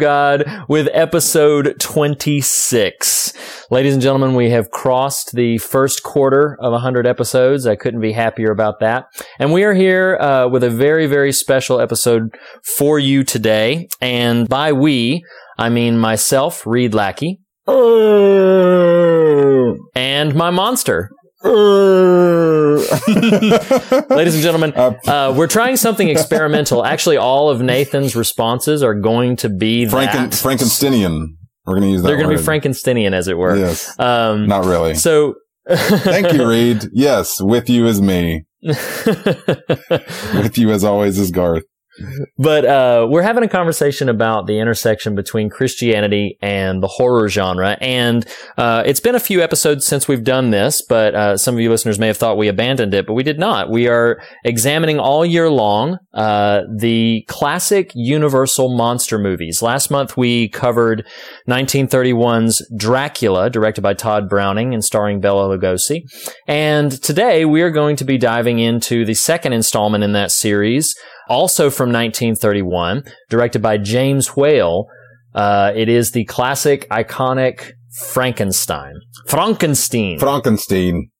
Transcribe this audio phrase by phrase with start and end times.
[0.00, 3.32] God with episode 26.
[3.70, 7.66] Ladies and gentlemen, we have crossed the first quarter of 100 episodes.
[7.66, 9.04] I couldn't be happier about that.
[9.38, 12.34] And we are here uh, with a very, very special episode
[12.76, 13.88] for you today.
[14.00, 15.22] And by we,
[15.58, 17.38] I mean myself, Reed Lackey,
[19.94, 21.10] and my monster,
[24.10, 26.84] Ladies and gentlemen, uh, we're trying something experimental.
[26.84, 30.28] Actually, all of Nathan's responses are going to be Franken.
[30.28, 31.26] Frankensteinian.
[31.66, 32.44] We're going to use that They're going to be.
[32.48, 33.56] Frankensteinian, as it were.
[33.56, 33.98] Yes.
[33.98, 34.94] Um, Not really.
[34.94, 35.34] so,
[35.68, 36.84] Thank you, Reed.
[36.92, 38.44] Yes, with you is me.
[38.62, 41.64] With you as always is Garth.
[42.38, 47.76] But uh, we're having a conversation about the intersection between Christianity and the horror genre.
[47.80, 51.60] And uh, it's been a few episodes since we've done this, but uh, some of
[51.60, 53.70] you listeners may have thought we abandoned it, but we did not.
[53.70, 59.62] We are examining all year long uh, the classic Universal monster movies.
[59.62, 61.06] Last month we covered
[61.48, 66.02] 1931's Dracula, directed by Tod Browning and starring Bela Lugosi.
[66.46, 70.94] And today we are going to be diving into the second installment in that series,
[71.30, 74.88] also from 1931, directed by James Whale.
[75.32, 77.72] Uh, it is the classic, iconic
[78.10, 78.94] Frankenstein.
[79.28, 80.18] Frankenstein.
[80.18, 81.10] Frankenstein.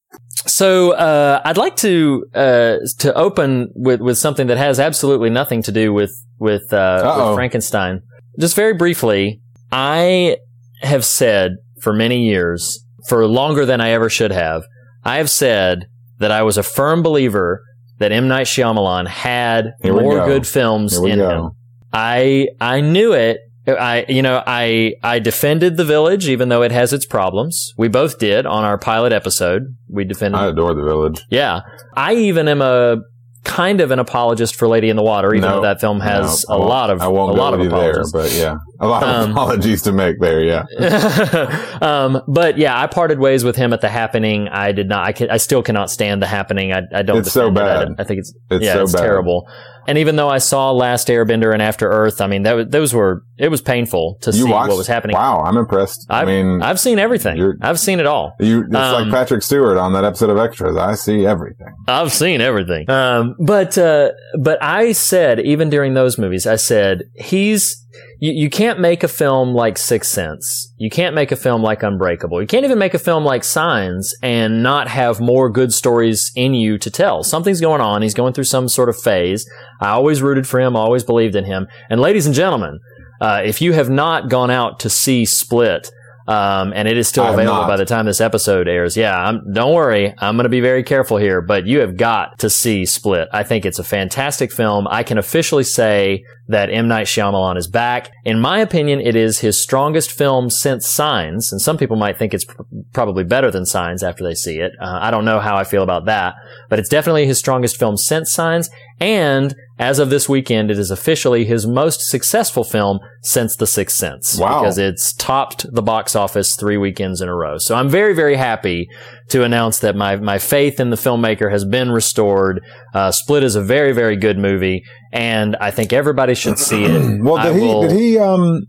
[0.46, 5.62] So uh, I'd like to uh, to open with, with something that has absolutely nothing
[5.62, 8.02] to do with with, uh, with Frankenstein.
[8.38, 9.40] Just very briefly,
[9.70, 10.38] I
[10.80, 14.62] have said for many years, for longer than I ever should have,
[15.04, 15.86] I have said
[16.18, 17.62] that I was a firm believer
[18.00, 20.26] that M Night Shyamalan had Here more go.
[20.26, 21.30] good films in go.
[21.46, 21.50] him.
[21.92, 23.38] I I knew it.
[23.68, 27.72] I you know I I defended the village even though it has its problems.
[27.76, 29.76] We both did on our pilot episode.
[29.88, 30.40] We defended.
[30.40, 31.20] I adore the village.
[31.30, 31.60] yeah,
[31.94, 32.96] I even am a
[33.44, 36.44] kind of an apologist for Lady in the Water, even No, though that film has
[36.48, 38.12] No, a lot of I won't a lot of you there, apologies.
[38.12, 40.42] but yeah, a lot of Um, apologies to make there.
[40.42, 40.64] Yeah,
[41.80, 44.48] um, but yeah, I parted ways with him at the happening.
[44.48, 45.06] I did not.
[45.06, 46.72] I, can, I still cannot stand the happening.
[46.72, 47.18] I, I don't.
[47.18, 47.60] It's so defend it.
[47.70, 47.94] I bad.
[47.98, 49.00] I, think it's, It's yeah, so it's bad.
[49.02, 49.48] terrible.
[49.86, 53.24] And even though I saw Last Airbender and After Earth, I mean, that those were
[53.38, 55.14] it was painful to you see watched what was happening.
[55.14, 56.06] Wow, I'm impressed.
[56.08, 57.54] I I've, mean, I've seen everything.
[57.62, 58.34] I've seen it all.
[58.38, 58.64] you.
[58.64, 60.76] It's um, like Patrick Stewart on that episode of Extras.
[60.76, 61.74] I see everything.
[61.88, 62.88] I've seen everything.
[62.90, 67.84] Um, but uh, but I said even during those movies, I said he's
[68.20, 70.72] you, you can't make a film like Sixth Sense.
[70.78, 72.40] You can't make a film like Unbreakable.
[72.40, 76.54] You can't even make a film like Signs and not have more good stories in
[76.54, 77.22] you to tell.
[77.22, 78.02] Something's going on.
[78.02, 79.48] He's going through some sort of phase.
[79.80, 80.76] I always rooted for him.
[80.76, 81.66] Always believed in him.
[81.88, 82.78] And ladies and gentlemen,
[83.20, 85.90] uh, if you have not gone out to see Split.
[86.30, 88.96] Um, and it is still available by the time this episode airs.
[88.96, 90.14] Yeah, I'm, don't worry.
[90.18, 93.26] I'm going to be very careful here, but you have got to see Split.
[93.32, 94.86] I think it's a fantastic film.
[94.88, 96.86] I can officially say that M.
[96.86, 98.12] Night Shyamalan is back.
[98.24, 102.32] In my opinion, it is his strongest film since Signs, and some people might think
[102.32, 102.62] it's pr-
[102.92, 104.72] probably better than Signs after they see it.
[104.80, 106.34] Uh, I don't know how I feel about that,
[106.68, 108.70] but it's definitely his strongest film since Signs,
[109.00, 113.96] and as of this weekend, it is officially his most successful film since The Sixth
[113.96, 114.38] Sense.
[114.38, 114.60] Wow.
[114.60, 117.56] Because it's topped the box office three weekends in a row.
[117.56, 118.88] So I'm very, very happy
[119.30, 122.62] to announce that my, my faith in the filmmaker has been restored.
[122.92, 124.82] Uh, Split is a very, very good movie,
[125.12, 127.20] and I think everybody should see it.
[127.24, 127.60] Well, I did he?
[127.62, 128.18] will- Did he?
[128.18, 128.66] Um,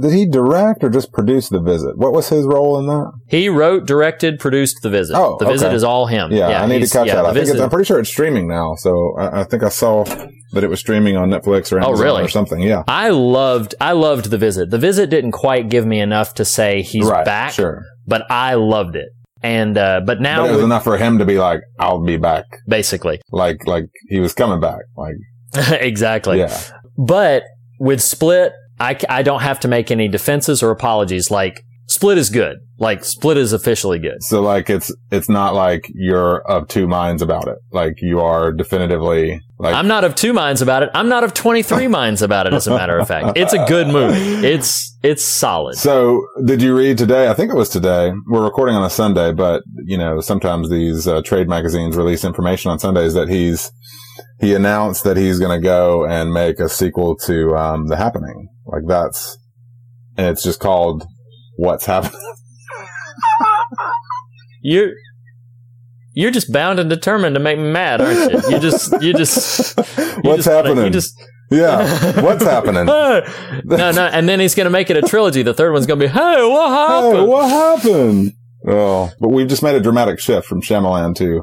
[0.00, 1.96] did he direct or just produce the visit?
[1.98, 3.12] What was his role in that?
[3.28, 5.16] He wrote, directed, produced the visit.
[5.16, 6.32] Oh, the visit is all him.
[6.32, 7.26] Yeah, I need to catch yeah, that.
[7.26, 8.74] I think I'm pretty sure it's streaming now.
[8.76, 12.04] So I, I think I saw that it was streaming on Netflix or Oh, Amazon
[12.04, 12.22] really?
[12.24, 12.60] or something.
[12.60, 12.82] Yeah.
[12.88, 14.70] I loved, I loved the visit.
[14.70, 17.24] The visit didn't quite give me enough to say he's right.
[17.24, 17.82] back, Sure.
[18.06, 19.08] but I loved it.
[19.42, 22.16] And uh, but now But it was enough for him to be like, I'll be
[22.18, 22.44] back.
[22.68, 24.80] basically, Like, like he was coming back.
[24.96, 25.14] Like,
[25.80, 26.38] exactly.
[26.38, 26.58] yeah.
[26.98, 27.44] But
[27.78, 31.30] with Split, I, I don't have to make any defenses or apologies.
[31.30, 32.58] Like Split is good.
[32.78, 34.22] Like Split is officially good.
[34.22, 37.58] So like, it's, it's not like you're of two minds about it.
[37.72, 40.90] Like you are definitively like, I'm not of two minds about it.
[40.94, 42.54] I'm not of 23 minds about it.
[42.54, 44.46] As a matter of fact, it's a good movie.
[44.46, 45.76] It's it's solid.
[45.76, 47.28] So, did you read today?
[47.28, 48.12] I think it was today.
[48.26, 52.70] We're recording on a Sunday, but you know, sometimes these uh, trade magazines release information
[52.70, 53.70] on Sundays that he's
[54.40, 58.48] he announced that he's going to go and make a sequel to um, The Happening.
[58.66, 59.36] Like that's,
[60.16, 61.04] and it's just called
[61.56, 62.20] What's Happening.
[64.62, 64.90] You're
[66.12, 68.50] you're just bound and determined to make me mad, aren't you?
[68.50, 70.84] You just you just you What's just wanna- happening?
[70.84, 71.14] You just
[71.50, 72.84] yeah, what's happening?
[72.86, 73.22] no,
[73.64, 75.42] no, and then he's gonna make it a trilogy.
[75.42, 77.16] The third one's gonna be, hey, what happened?
[77.16, 78.32] Hey, what happened?
[78.66, 81.42] Oh, but we've just made a dramatic shift from Shyamalan to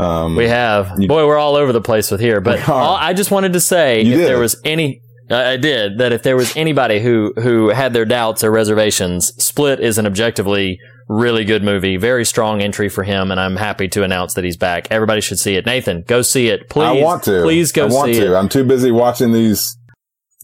[0.00, 0.92] um, We have.
[1.00, 2.40] You- Boy, we're all over the place with here.
[2.40, 4.28] But all, I just wanted to say You if did.
[4.28, 5.00] there was any.
[5.30, 6.12] I I did that.
[6.12, 10.78] If there was anybody who who had their doubts or reservations, Split is an objectively
[11.08, 11.96] really good movie.
[11.96, 14.88] Very strong entry for him, and I'm happy to announce that he's back.
[14.90, 15.66] Everybody should see it.
[15.66, 16.84] Nathan, go see it, please.
[16.84, 17.42] I want to.
[17.42, 18.36] Please go I want see to.
[18.36, 19.76] I'm too busy watching these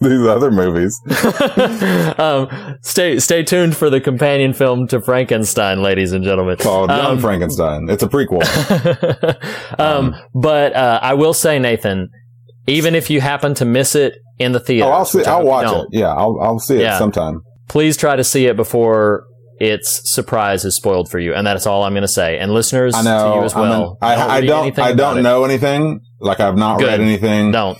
[0.01, 1.01] these other movies.
[2.19, 2.49] um,
[2.83, 6.57] stay stay tuned for the companion film to Frankenstein, ladies and gentlemen.
[6.57, 7.89] called Young Um, Frankenstein.
[7.89, 8.43] It's a prequel.
[9.79, 12.09] um, but uh, I will say, Nathan,
[12.67, 15.25] even if you happen to miss it in the theater, oh, I'll see.
[15.25, 15.99] I I'll watch it.
[15.99, 16.99] Yeah, I'll I'll see it Yeah.
[16.99, 17.43] sometime.
[17.69, 19.25] Please try to see it before
[19.61, 22.39] its surprise is spoiled for you, and that's all I'm going to say.
[22.39, 23.33] And listeners, I know.
[23.35, 23.99] to you as well.
[24.01, 24.79] I, I don't.
[24.79, 25.23] I don't it.
[25.23, 26.01] know anything.
[26.21, 26.87] Like I've not Good.
[26.89, 27.51] read anything.
[27.51, 27.79] Don't.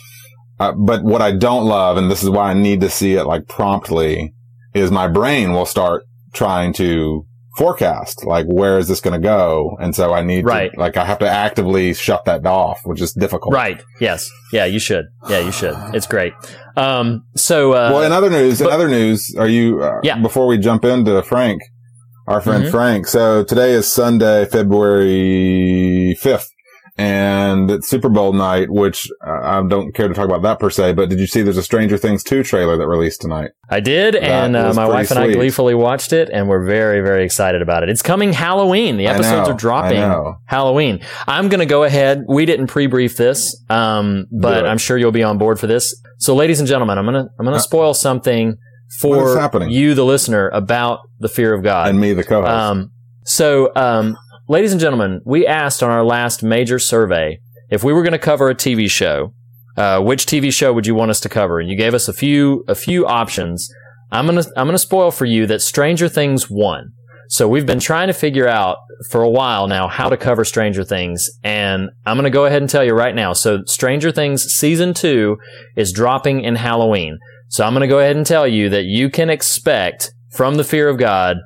[0.61, 3.25] Uh, but what I don't love, and this is why I need to see it
[3.25, 4.35] like promptly,
[4.75, 6.03] is my brain will start
[6.33, 7.25] trying to
[7.57, 10.73] forecast like where is this going to go, and so I need Right.
[10.73, 13.53] to like I have to actively shut that off, which is difficult.
[13.55, 13.83] Right.
[14.01, 14.29] Yes.
[14.53, 14.65] Yeah.
[14.65, 15.07] You should.
[15.29, 15.41] Yeah.
[15.41, 15.75] You should.
[15.95, 16.33] It's great.
[16.77, 17.25] Um.
[17.37, 17.73] So.
[17.73, 19.83] Uh, well, in other news, in other news, are you?
[19.83, 20.19] Uh, Yeah.
[20.21, 21.61] Before we jump into Frank,
[22.29, 22.71] our friend Mhm.
[22.71, 23.07] Frank.
[23.09, 24.45] So today is Sunday,
[25.09, 26.51] February fifth,
[26.99, 28.71] and it's Super Bowl night.
[28.71, 30.95] Which uh, I don't care to talk about that per se.
[30.95, 31.43] But did you see?
[31.43, 33.53] There's a Stranger Things two trailer that released tonight.
[33.71, 37.25] I did, and uh, my wife and I gleefully watched it, and we're very, very
[37.25, 37.89] excited about it.
[37.89, 38.97] It's coming Halloween.
[38.97, 41.01] The episodes know, are dropping Halloween.
[41.27, 42.25] I'm going to go ahead.
[42.29, 45.95] We didn't pre-brief this, um, but I'm sure you'll be on board for this.
[46.19, 48.57] So, ladies and gentlemen, I'm gonna I'm gonna Uh, spoil something
[49.01, 51.89] for you, the listener, about the fear of God.
[51.89, 52.51] and me, the co-host.
[52.51, 52.91] Um,
[53.25, 54.17] so, um,
[54.49, 57.39] ladies and gentlemen, we asked on our last major survey
[57.71, 59.35] if we were going to cover a TV show,
[59.77, 61.61] uh, which TV show would you want us to cover?
[61.61, 63.71] And you gave us a few a few options.
[64.11, 66.93] I'm gonna I'm gonna spoil for you that Stranger Things won.
[67.29, 68.79] So we've been trying to figure out
[69.11, 72.71] for a while now how to cover Stranger Things, and I'm gonna go ahead and
[72.71, 73.35] tell you right now.
[73.35, 75.37] So Stranger Things season two
[75.77, 77.19] is dropping in Halloween.
[77.49, 80.89] So I'm gonna go ahead and tell you that you can expect from the fear
[80.89, 81.37] of God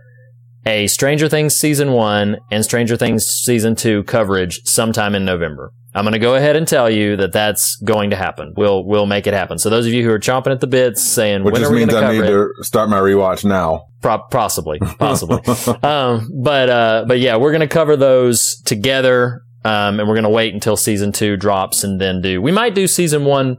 [0.66, 5.73] a Stranger Things season one and Stranger Things season two coverage sometime in November.
[5.95, 8.54] I'm going to go ahead and tell you that that's going to happen.
[8.57, 9.59] We'll we'll make it happen.
[9.59, 11.85] So those of you who are chomping at the bits, saying which when are we
[11.85, 12.31] going means I need it?
[12.31, 13.88] to start my rewatch now.
[14.00, 15.40] Pro- possibly, possibly.
[15.83, 20.25] um, but uh, but yeah, we're going to cover those together, um, and we're going
[20.25, 22.40] to wait until season two drops and then do.
[22.40, 23.59] We might do season one,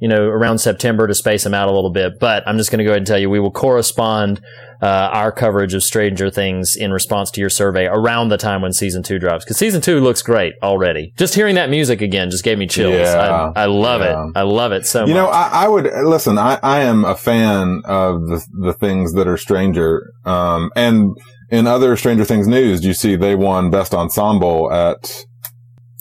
[0.00, 2.18] you know, around September to space them out a little bit.
[2.18, 4.40] But I'm just going to go ahead and tell you, we will correspond
[4.82, 8.72] uh, our coverage of Stranger Things in response to your survey around the time when
[8.72, 9.44] season two drops.
[9.44, 11.12] Because season two looks great already.
[11.18, 12.94] Just hearing that music again just gave me chills.
[12.94, 13.52] Yeah.
[13.54, 14.24] I, I love Yeah.
[14.28, 14.32] it.
[14.36, 15.26] I love it so You know.
[15.26, 16.38] I, I would listen.
[16.38, 20.12] I, I am a fan of the the things that are Stranger.
[20.24, 21.14] Um, and
[21.50, 25.24] in other Stranger Things news, you see they won Best Ensemble at.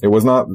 [0.01, 0.46] It was not.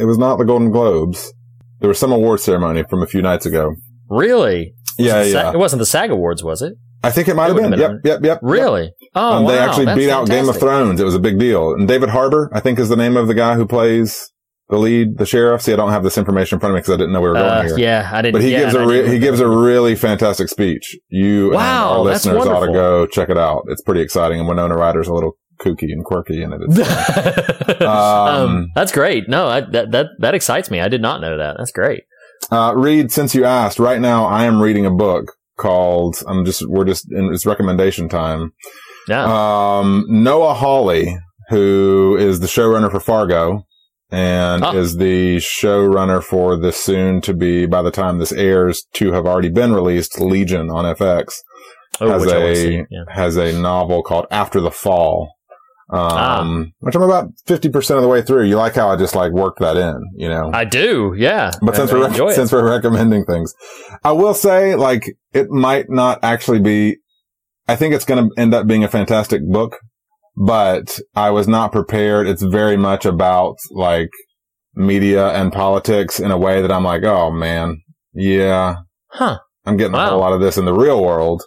[0.00, 1.32] It was not the Golden Globes.
[1.80, 3.74] There was some award ceremony from a few nights ago.
[4.08, 4.74] really?
[4.98, 5.52] Yeah, The Sa- yeah.
[5.52, 6.72] It wasn't the SAG Awards, was it?
[7.04, 7.70] I think it might It have been.
[7.70, 8.38] been Yep, yep, yep.
[8.42, 8.90] Really?
[9.14, 9.50] Oh, Um, wow.
[9.52, 10.56] They actually beat out Game of.
[10.58, 11.00] Thrones.
[11.00, 11.72] It was a big deal.
[11.74, 14.32] And David Harbour, I think, is the name of the guy who plays
[14.68, 15.62] the lead, the sheriff.
[15.62, 17.28] See, I don't have this information in front of me because I didn't know we
[17.28, 17.78] were going Uh, here.
[17.78, 18.32] yeah, I didn't.
[18.32, 20.98] But he yeah, gives a re- he gives a really fantastic speech.
[21.08, 23.62] You Wow, and our listeners ought to go check it out.
[23.68, 24.40] It's pretty exciting.
[24.40, 26.60] And Winona Ryder's a little kooky and quirky in it.
[27.68, 29.28] It's, um, Um, that's great.
[29.28, 30.80] No, I, that that that excites me.
[30.80, 31.56] I did not know that.
[31.58, 32.04] That's great.
[32.50, 36.16] uh, Reed, since you asked, right now I am reading a book called.
[36.26, 38.52] I'm just we're just in it's recommendation time.
[39.08, 39.24] Yeah.
[39.24, 41.16] Um, Noah Hawley,
[41.50, 43.64] who is the showrunner for Fargo
[44.10, 44.72] and Ah.
[44.74, 49.26] is the showrunner for the soon to be, by the time this airs, to have
[49.26, 51.34] already been released Legion on FX,
[52.00, 52.86] oh, has which I want to a.
[52.90, 53.04] Yeah.
[53.10, 55.34] has a novel called After the Fall.
[55.90, 56.64] Um, Ah.
[56.80, 58.44] which I'm about 50% of the way through.
[58.44, 60.50] You like how I just like worked that in, you know?
[60.52, 61.14] I do.
[61.16, 61.50] Yeah.
[61.62, 63.54] But since I we're, since we're recommending things,
[64.04, 66.98] I will say like it might not actually be,
[67.68, 69.78] I think it's going to end up being a fantastic book,
[70.36, 72.26] but I was not prepared.
[72.26, 74.10] It's very much about like
[74.74, 77.80] media and politics in a way that I'm like, oh man,
[78.12, 78.76] yeah,
[79.12, 79.38] huh.
[79.64, 80.10] I'm getting a Wow.
[80.10, 81.42] whole lot of this in the real world.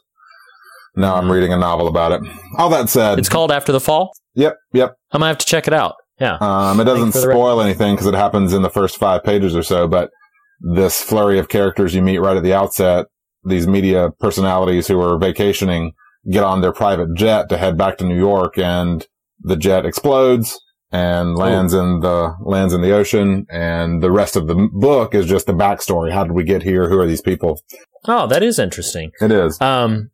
[0.95, 1.31] Now I'm Mhm.
[1.31, 2.21] reading a novel about it.
[2.57, 4.11] All that said, It's called After the Fall.
[4.35, 4.95] Yep, yep.
[5.11, 5.95] I'm gonna have to check it out.
[6.19, 6.37] Yeah.
[6.39, 9.87] Um, it doesn't spoil anything because it happens in the first five pages or so,
[9.87, 10.11] but
[10.59, 13.07] this flurry of characters you meet right at the outset,
[13.43, 15.93] these media personalities who are vacationing
[16.31, 19.07] get on their private jet to head back to New York and
[19.39, 20.59] the jet explodes
[20.91, 23.47] and lands in the, lands in the ocean.
[23.49, 26.11] And the rest of the book is just the backstory.
[26.11, 26.89] How did we get here?
[26.89, 27.59] Who are these people?
[28.07, 29.11] Oh, that is interesting.
[29.21, 29.59] It is.
[29.59, 30.11] Um,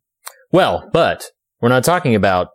[0.52, 1.26] well, but
[1.60, 2.48] we're not talking about.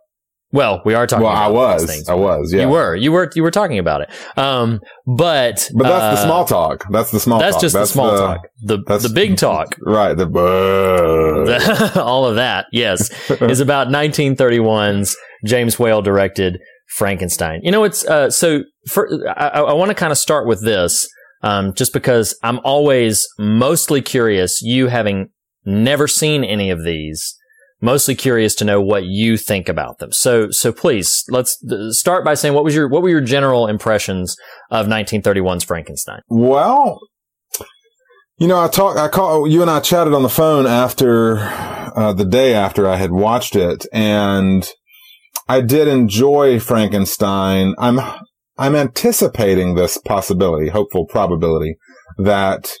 [0.54, 1.24] Well, we are talking.
[1.24, 2.08] Well, about I was, things.
[2.08, 2.62] I was, yeah.
[2.62, 4.10] You were, you were, you were talking about it.
[4.38, 6.84] Um, but But that's the uh, small talk.
[6.90, 7.46] That's the small talk.
[7.46, 7.62] That's talk.
[7.62, 8.46] just the small talk.
[8.62, 9.74] The that's- the big talk.
[9.84, 10.16] Right.
[10.16, 10.28] The,
[11.96, 16.60] uh, all of that, yes, is about 1931's James Whale directed
[16.96, 17.60] Frankenstein.
[17.64, 18.60] You know, it's uh, so.
[18.88, 21.08] For, I, I want to kind of start with this,
[21.42, 24.60] um, just because I'm always mostly curious.
[24.62, 25.30] You having
[25.64, 27.36] never seen any of these,
[27.84, 30.10] mostly curious to know what you think about them.
[30.10, 33.66] So, so please let's uh, start by saying what was your what were your general
[33.66, 34.36] impressions
[34.70, 36.20] of 1931's Frankenstein?
[36.28, 36.98] Well,
[38.38, 42.12] you know, I talked, I call you and I chatted on the phone after, uh,
[42.12, 44.68] the day after I had watched it and
[45.48, 47.74] I did enjoy Frankenstein.
[47.78, 48.00] I'm,
[48.58, 51.76] I'm anticipating this possibility, hopeful probability
[52.18, 52.72] that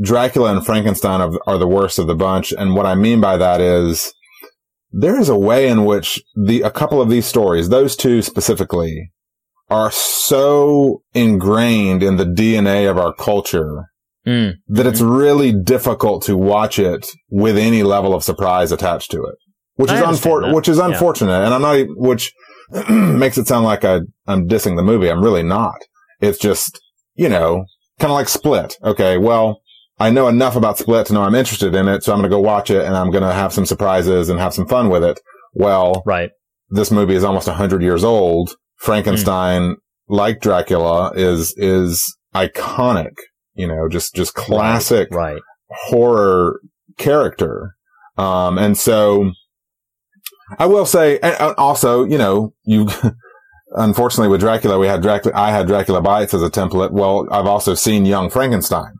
[0.00, 2.52] Dracula and Frankenstein are, are the worst of the bunch.
[2.52, 4.12] And what I mean by that is
[4.98, 9.12] there is a way in which the, a couple of these stories, those two specifically,
[9.68, 13.84] are so ingrained in the DNA of our culture
[14.26, 19.18] Mm, that it's really difficult to watch it with any level of surprise attached to
[19.18, 19.36] it,
[19.76, 20.52] which I is unfor- that.
[20.52, 20.86] which is Yeah.
[20.88, 21.44] unfortunate.
[21.44, 22.32] And I'm not, which
[22.90, 25.08] makes it sound like I, I'm dissing the movie.
[25.08, 25.76] I'm really not.
[26.20, 26.80] It's just,
[27.14, 27.66] you know,
[28.00, 28.76] kind of like Split.
[28.82, 29.16] Okay.
[29.16, 29.60] Well,
[29.98, 32.02] I know enough about Split to know I'm interested in it.
[32.04, 34.38] So I'm going to go watch it and I'm going to have some surprises and
[34.38, 35.20] have some fun with it.
[35.54, 36.30] Well, right.
[36.68, 38.56] this movie is almost 100 years old.
[38.76, 39.76] Frankenstein,
[40.08, 43.14] like Dracula, is is iconic.
[43.54, 45.40] You know, just just classic Right.
[45.70, 46.60] horror
[46.98, 47.74] character.
[48.18, 49.32] Um, and so
[50.58, 52.88] I will say, and and also, you know, you.
[53.78, 55.36] Unfortunately, with Dracula, we had Dracula.
[55.36, 56.92] I had Dracula Bites as a template.
[56.92, 58.92] Well, I've also seen Young Frankenstein,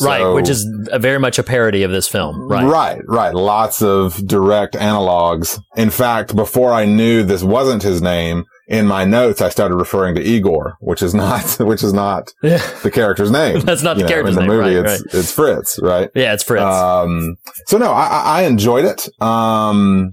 [0.00, 0.26] right.
[0.34, 2.48] Which is a, very much a parody of this film.
[2.48, 2.64] Right.
[2.64, 3.34] Right, right.
[3.34, 5.58] Lots of direct analogs.
[5.76, 10.14] In fact, before I knew this wasn't his name, in my notes I started referring
[10.14, 13.60] to Igor, which is not which is not the character's name.
[13.64, 14.76] That's not the know, character's in the name, movie.
[14.76, 16.10] right, it's it's Fritz, right?
[16.14, 16.64] yeah, it's Fritz.
[16.64, 17.36] Um,
[17.66, 19.08] so no, I, I enjoyed it.
[19.22, 20.12] Um,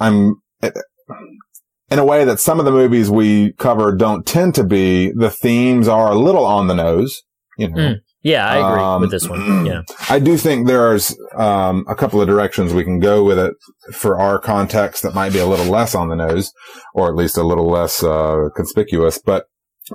[0.00, 0.34] I'm
[1.88, 5.12] in a way that some of the movies we cover don't tend to be.
[5.12, 7.22] The themes are a little on the nose.
[7.58, 7.96] You know, Mm.
[8.26, 9.64] Yeah, I agree um, with this one.
[9.66, 9.82] Yeah.
[10.10, 13.54] I do think there's um, a couple of directions we can go with it
[13.94, 16.52] for our context that might be a little less on the nose,
[16.94, 19.18] or at least a little less uh, conspicuous.
[19.24, 19.44] But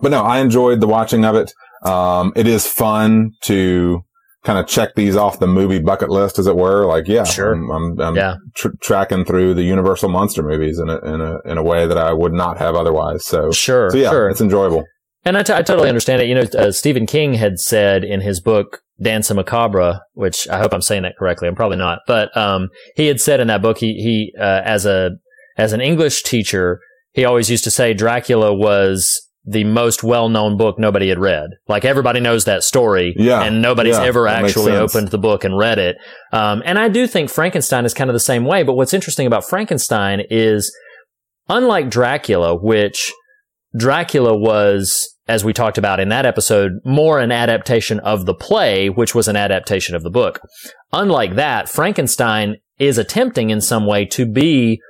[0.02, 1.52] but no, I enjoyed the watching of it.
[1.84, 4.02] Um, it is fun to
[4.44, 6.86] kind of check these off the movie bucket list, as it were.
[6.86, 7.54] Like, yeah, Sure.
[7.54, 8.36] I'm, I'm, I'm Yeah.
[8.56, 11.98] tr- tracking through the Universal monster movies in a, in a in a way that
[11.98, 13.26] I would not have otherwise.
[13.26, 13.92] So, Sure.
[13.92, 14.30] so yeah, sure.
[14.30, 14.84] it's enjoyable.
[15.24, 16.28] And I, t- I totally understand it.
[16.28, 20.74] You know, uh, Stephen King had said in his book Danza Macabre, which I hope
[20.74, 21.48] I'm saying that correctly.
[21.48, 24.86] I'm probably not, but um, he had said in that book he he uh, as
[24.86, 25.12] a
[25.58, 26.80] as an English teacher
[27.14, 31.50] he always used to say Dracula was the most well known book nobody had read.
[31.68, 35.58] Like everybody knows that story, Yeah, and nobody's yeah, ever actually opened the book and
[35.58, 35.98] read it.
[36.32, 38.64] Um, and I do think Frankenstein is kind of the same way.
[38.64, 40.74] But what's interesting about Frankenstein is,
[41.50, 43.12] unlike Dracula, which
[43.78, 48.90] Dracula was, as we talked about in that episode, more an adaptation of the play,
[48.90, 50.42] which was an adaptation of the book.
[50.92, 54.82] Unlike that, Frankenstein is attempting in some way to be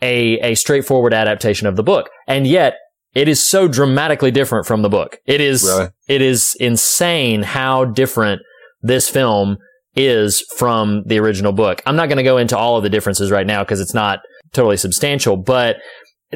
[0.00, 2.08] a, a straightforward adaptation of the book.
[2.26, 2.74] And yet,
[3.14, 5.18] it is so dramatically different from the book.
[5.26, 5.88] It is, Really?
[6.08, 8.42] it is insane how different
[8.82, 9.58] this film
[9.94, 11.80] is from the original book.
[11.86, 14.18] I'm not going to go into all of the differences right now because it's not
[14.52, 15.76] totally substantial, but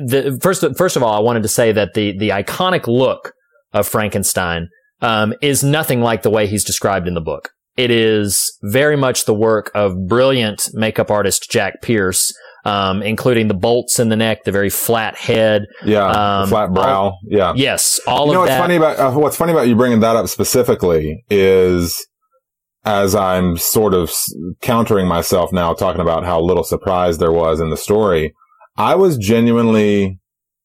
[0.04, 3.32] the first first of all, I wanted to say that the the iconic look
[3.72, 4.68] of Frankenstein
[5.00, 7.50] um, is nothing like the way he's described in the book.
[7.76, 12.32] It is very much the work of brilliant makeup artist Jack Pierce,
[12.64, 15.62] um, including the bolts in the neck, the very flat head.
[15.84, 17.00] Yeah, Um, flat brow.
[17.02, 17.52] all- yeah.
[17.54, 18.60] Yes, all you know of what's that.
[18.60, 22.04] funny about uh, what's funny about you bringing that up specifically is
[22.84, 24.24] as I'm sort of s-
[24.60, 28.32] countering myself now, talking about how little surprise there was in the story.
[28.78, 30.20] I was genuinely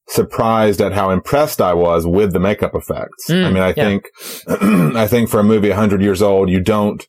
[0.06, 3.28] surprised at how impressed I was with the makeup effects.
[3.28, 3.72] Mm, I mean, I yeah.
[3.74, 4.04] think,
[4.96, 7.06] I think for a movie 100 years old, you don't,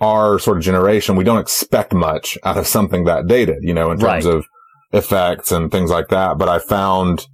[0.00, 3.90] our sort of generation, we don't expect much out of something that dated, you know,
[3.90, 4.34] in terms Right.
[4.34, 4.46] of
[4.92, 6.38] effects and things like that.
[6.38, 7.26] But I found,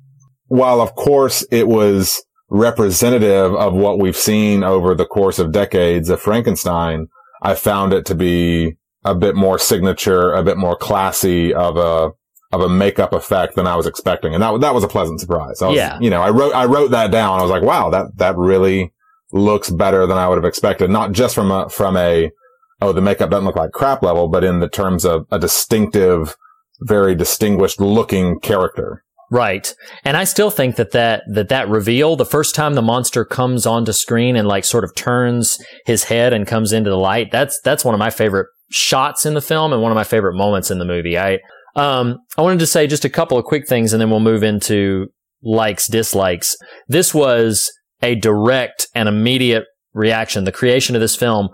[0.46, 6.08] while of course it was representative of what we've seen over the course of decades
[6.08, 7.08] of Frankenstein,
[7.42, 12.10] I found it to be a bit more signature, a bit more classy of a,
[12.56, 14.34] of a makeup effect than I was expecting.
[14.34, 15.62] And that, that was a pleasant surprise.
[15.62, 15.98] I was, Yeah.
[16.00, 17.38] You know, I wrote, I wrote that down.
[17.38, 18.92] I was like, wow, that, that really
[19.32, 20.90] looks better than I would have expected.
[20.90, 22.30] Not just from a, from a,
[22.80, 26.34] oh, the makeup doesn't look like crap level, but in the terms of a distinctive,
[26.80, 29.02] very distinguished looking character.
[29.30, 29.74] Right.
[30.04, 33.66] And I still think that that, that that reveal, the first time the monster comes
[33.66, 37.60] onto screen and like sort of turns his head and comes into the light, that's,
[37.64, 40.70] that's one of my favorite shots in the film and one of my favorite moments
[40.70, 41.18] in the movie.
[41.18, 41.40] I,
[41.76, 44.42] um, I wanted to say just a couple of quick things and then we'll move
[44.42, 45.06] into
[45.42, 46.56] likes, dislikes.
[46.88, 47.70] This was
[48.02, 50.44] a direct and immediate reaction.
[50.44, 51.48] The creation of this film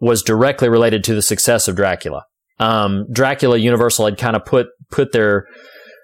[0.00, 2.22] was directly related to the success of Dracula.
[2.58, 5.46] Um, Dracula Universal had kind of put, put their,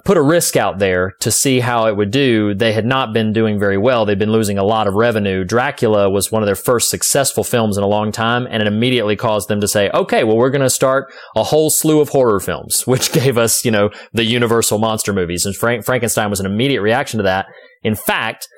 [0.04, 2.54] put a risk out there to see how it would do.
[2.54, 4.04] They had not been doing very well.
[4.04, 5.44] They'd been losing a lot of revenue.
[5.44, 9.16] Dracula was one of their first successful films in a long time, and it immediately
[9.16, 12.40] caused them to say, okay, well, we're going to start a whole slew of horror
[12.40, 15.46] films, which gave us, you know, the Universal monster movies.
[15.46, 17.46] And Frank- Frankenstein was an immediate reaction to that.
[17.82, 18.48] In fact,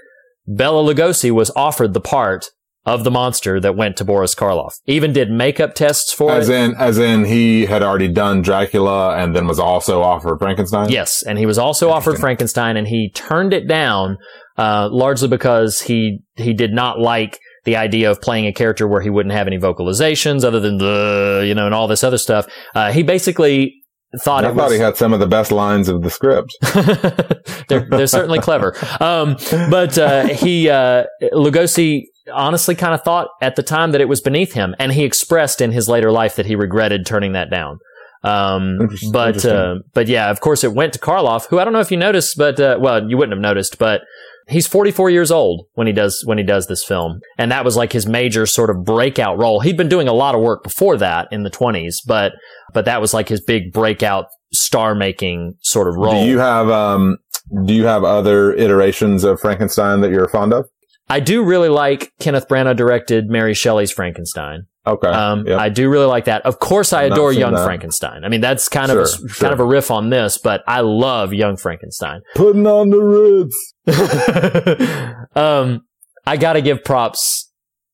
[0.48, 2.50] Bela Lugosi was offered the part
[2.86, 4.74] of the monster that went to Boris Karloff.
[4.86, 6.54] Even did makeup tests for As it.
[6.54, 10.88] in, as in he had already done Dracula and then was also offered Frankenstein?
[10.88, 14.16] Yes, and he was also offered Frankenstein, and he turned it down
[14.56, 19.02] uh, largely because he he did not like the idea of playing a character where
[19.02, 22.46] he wouldn't have any vocalizations other than the you know and all this other stuff.
[22.74, 23.74] Uh, he basically
[24.20, 26.56] thought I it thought was he had some of the best lines of the script.
[27.68, 28.74] they're, they're certainly clever.
[29.00, 29.36] Um,
[29.68, 34.20] but uh, he uh, Lugosi honestly kind of thought at the time that it was
[34.20, 37.78] beneath him, and he expressed in his later life that he regretted turning that down.
[38.24, 39.50] Um, Interest- but interesting.
[39.52, 41.96] uh, but yeah, of course, it went to Karloff, who I don't know if you
[41.96, 44.00] noticed, but uh, well, you wouldn't have noticed, but
[44.48, 47.76] he's 44 years old when he does when he does this film, and that was
[47.76, 49.60] like his major sort of breakout role.
[49.60, 52.32] He'd been doing a lot of work before that in the 20s, but
[52.72, 56.24] but that was like his big breakout star making sort of role.
[56.24, 57.18] Do you have, um,
[57.64, 60.66] do you have other iterations of Frankenstein that you're fond of?
[61.08, 64.66] I do really like Kenneth Branagh directed Mary Shelley's Frankenstein.
[64.86, 65.08] Okay.
[65.08, 65.58] Um, Yep.
[65.58, 66.42] I do really like that.
[66.46, 67.64] Of course, I I've adore Young that.
[67.64, 68.24] Frankenstein.
[68.24, 70.80] I mean, that's kind of a, Sure, kind of a riff on this, but I
[70.80, 72.20] love Young Frankenstein.
[72.34, 73.74] Putting on the Ritz.
[75.36, 75.82] um,
[76.26, 77.50] I gotta give props.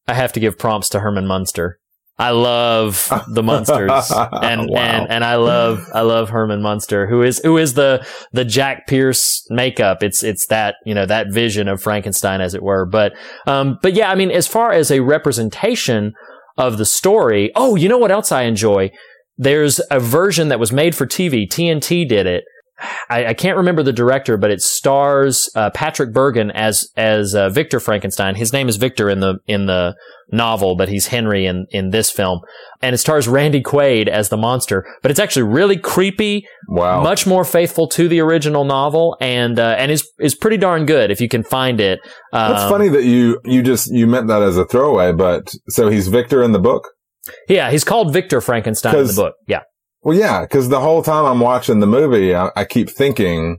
[0.07, 1.79] I have to give props to Herman Munster.
[2.19, 4.81] I love the Munsters, and Wow.
[4.81, 8.87] and and I love I love Herman Munster, who is who is the the Jack
[8.87, 10.03] Pierce makeup.
[10.03, 12.85] It's it's that you know that vision of Frankenstein, as it were.
[12.87, 13.15] But
[13.47, 16.13] um, but yeah, I mean, as far as a representation
[16.59, 18.91] of the story, oh, you know what else I enjoy?
[19.39, 21.49] There's a version that was made for TV.
[21.49, 22.45] TNT did it.
[23.09, 27.49] I, I can't remember the director, but it stars uh, Patrick Bergin as as uh,
[27.51, 28.35] Victor Frankenstein.
[28.35, 29.95] His name is Victor in the in the
[30.31, 32.41] novel, but he's Henry in in this film,
[32.81, 34.87] and it stars Randy Quaid as the monster.
[35.03, 37.03] But it's actually really creepy, Wow.
[37.03, 41.11] much more faithful to the original novel, and uh, and is is pretty darn good
[41.11, 42.01] if you can find it.
[42.33, 45.89] That's Um, funny that you, you just, you meant that as a throwaway, but so
[45.91, 46.89] he's Victor in the book?
[47.49, 49.35] Yeah, he's called Victor Frankenstein in the book.
[49.47, 49.61] Yeah.
[50.03, 53.59] Well, yeah, because the whole time I'm watching the movie, I, I keep thinking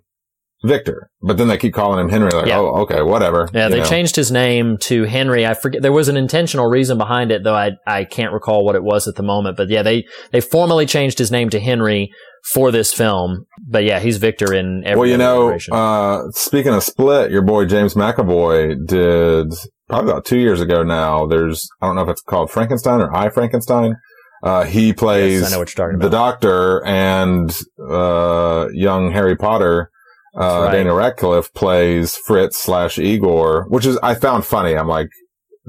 [0.66, 2.32] Victor, but then they keep calling him Henry.
[2.32, 2.60] Like, Yeah.
[2.60, 3.50] oh, okay, whatever.
[3.54, 3.86] Yeah, they know.
[3.86, 5.46] changed his name to Henry.
[5.46, 8.76] I forget there was an intentional reason behind it, though I I can't recall what
[8.76, 9.58] it was at the moment.
[9.58, 12.12] But yeah, they they formally changed his name to Henry
[12.54, 13.46] for this film.
[13.68, 17.66] But yeah, he's Victor in every Well, you know, uh, speaking of Split, your boy
[17.66, 19.48] James McAvoy did
[19.90, 21.26] probably about two years ago now.
[21.26, 23.96] There's, I don't know if it's called Frankenstein or I Frankenstein.
[24.44, 26.18] Uh, he plays Yes, I know what you're talking the about.
[26.42, 27.58] doctor and,
[27.90, 29.90] uh, young Harry Potter.
[30.36, 30.72] Uh, right.
[30.74, 34.76] Daniel Radcliffe plays Fritz slash Igor, which is, I found funny.
[34.76, 35.08] I'm like,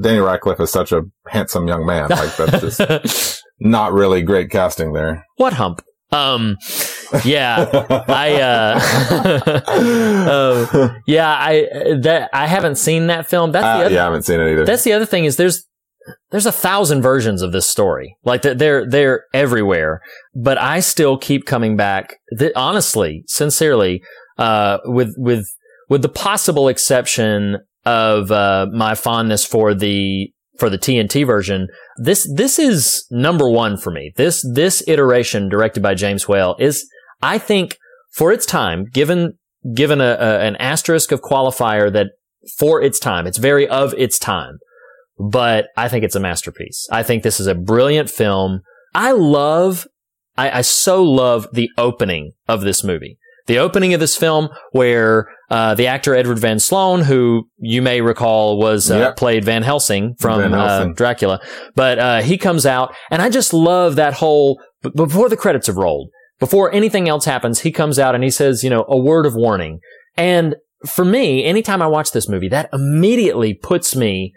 [0.03, 2.09] Daniel Radcliffe is such a handsome young man.
[2.09, 5.25] Like that's just, not really great casting there.
[5.37, 5.81] What hump?
[6.11, 6.57] Um,
[7.25, 7.69] yeah,
[8.09, 8.81] I, uh,
[9.69, 11.67] uh, yeah, I,
[12.01, 13.53] that, I haven't seen that film.
[13.53, 14.65] That's the Uh, other, yeah, I haven't seen it either.
[14.65, 15.65] that's the other thing is there's,
[16.31, 18.17] there's a thousand versions of this story.
[18.25, 20.01] Like they're, they're, everywhere,
[20.35, 22.17] but I still keep coming back.
[22.55, 24.03] Honestly, sincerely,
[24.39, 25.47] uh, with, with,
[25.89, 32.29] with the possible exception of, uh, my fondness for the, for the TNT version, this
[32.35, 34.13] this is number one for me.
[34.17, 36.89] This this iteration directed by James Whale is,
[37.23, 37.79] I think,
[38.13, 39.39] for its time, given
[39.75, 42.09] given a, a an asterisk of qualifier that
[42.59, 44.59] for its time, it's very of its time.
[45.19, 46.87] But I think it's a masterpiece.
[46.91, 48.61] I think this is a brilliant film.
[48.95, 49.87] I love,
[50.37, 53.19] I, I so love the opening of this movie.
[53.47, 58.01] The opening of this film, where uh, the actor Edward Van Sloan, who you may
[58.01, 59.17] recall was uh, Yep.
[59.17, 61.41] played Van Helsing from Van uh, Dracula,
[61.75, 64.59] but uh, he comes out, and I just love that whole.
[64.83, 66.09] b- Before the credits have rolled,
[66.41, 69.35] before anything else happens, he comes out and he says, you know, a word of
[69.35, 69.79] warning.
[70.17, 74.33] And for me, anytime I watch this movie, that immediately puts me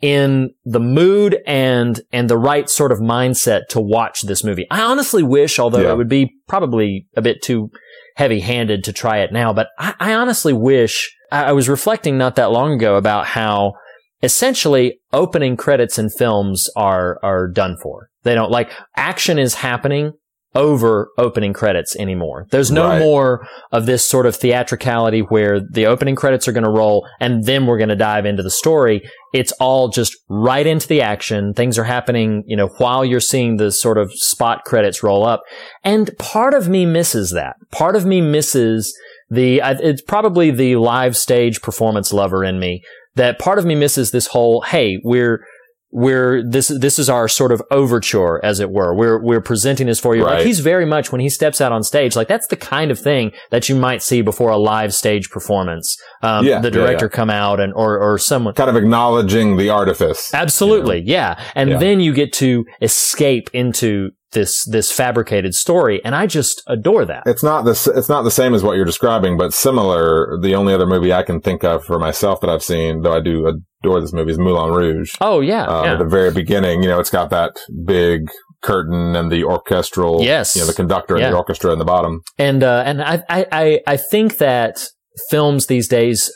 [0.00, 4.66] in the mood and and the right sort of mindset to watch this movie.
[4.70, 5.92] I honestly wish, although Yeah.
[5.92, 7.70] it would be probably a bit too
[8.16, 12.18] heavy handed to try it now, but I, I honestly wish I, I was reflecting
[12.18, 13.74] not that long ago about how
[14.22, 18.08] essentially opening credits in films are are done for.
[18.22, 20.12] They don't like action is happening
[20.56, 22.46] over opening credits anymore.
[22.50, 22.98] There's no Right.
[22.98, 27.44] more of this sort of theatricality where the opening credits are going to roll and
[27.44, 29.02] then we're going to dive into the story.
[29.34, 31.52] It's all just right into the action.
[31.52, 35.42] Things are happening, you know, while you're seeing the sort of spot credits roll up.
[35.84, 37.56] And part of me misses that.
[37.70, 38.96] Part of me misses
[39.28, 42.82] the, it's probably the live stage performance lover in me
[43.16, 45.44] that part of me misses this whole, hey, we're,
[45.92, 50.00] we're this this is our sort of overture as it were we're we're presenting this
[50.00, 52.56] for you like he's very much when he steps out on stage like that's the
[52.56, 56.70] kind of thing that you might see before a live stage performance um, Yeah, the
[56.72, 57.16] director yeah.
[57.16, 60.32] come out and or or someone kind of acknowledging the artifice.
[60.34, 61.38] Absolutely, yeah.
[61.54, 61.78] And Yeah.
[61.78, 67.22] then you get to escape into this this fabricated story, and I just adore that.
[67.26, 70.36] It's not the s- it's not the same as what you're describing, but similar.
[70.42, 73.20] The only other movie I can think of for myself that I've seen, though I
[73.20, 75.14] do adore this movie, is Moulin Rouge.
[75.20, 75.92] Oh yeah, Um, yeah.
[75.94, 77.52] At the very beginning, you know, it's got that
[77.84, 78.28] big
[78.62, 80.56] curtain and the orchestral, Yes.
[80.56, 81.26] you know, the conductor Yeah.
[81.26, 82.22] and the orchestra in the bottom.
[82.38, 84.88] and uh, and I, I I I think that
[85.30, 86.30] films these days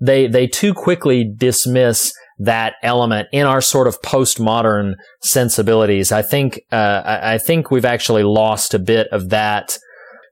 [0.00, 6.12] they they too quickly dismiss that element in our sort of postmodern sensibilities.
[6.12, 9.78] I think uh, I, I think we've actually lost a bit of that.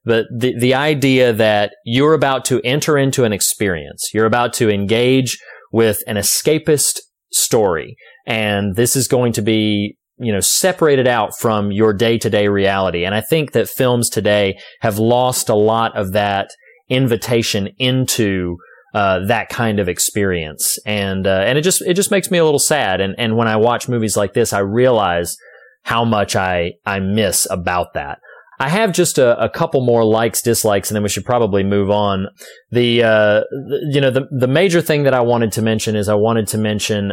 [0.04, 4.68] The, the the idea that you're about to enter into an experience, you're about to
[4.68, 5.38] engage
[5.72, 7.00] with an escapist
[7.32, 12.30] story, and this is going to be you know separated out from your day to
[12.30, 13.04] day reality.
[13.04, 16.50] And I think that films today have lost a lot of that
[16.88, 18.56] invitation into
[18.94, 22.44] uh, that kind of experience, and uh, and it just it just makes me a
[22.44, 23.00] little sad.
[23.00, 25.36] And and when I watch movies like this, I realize
[25.84, 28.18] how much I I miss about that.
[28.60, 31.90] I have just a, a couple more likes, dislikes, and then we should probably move
[31.90, 32.26] on.
[32.70, 36.08] The, uh, the- you know, the, the major thing that I wanted to mention is
[36.08, 37.12] I wanted to mention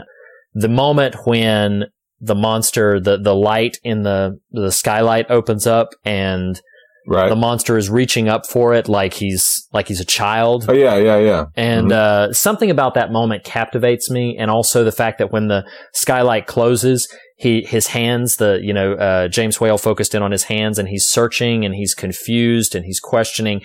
[0.53, 1.85] the moment when
[2.21, 6.59] the monster, the, the light in the, the skylight opens up and
[7.09, 7.27] Right.
[7.29, 10.65] the monster is reaching up for it like he's, like he's a child.
[10.69, 11.45] oh yeah, yeah, yeah.
[11.55, 15.67] And uh, something about that moment captivates me, and also the fact that when the
[15.93, 20.43] skylight closes, he his hands, the you know uh, James Whale focused in on his
[20.43, 23.61] hands, and he's searching, and he's confused, and he's questioning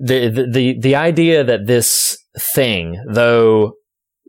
[0.00, 2.16] the the the, the idea that this
[2.54, 3.74] thing, though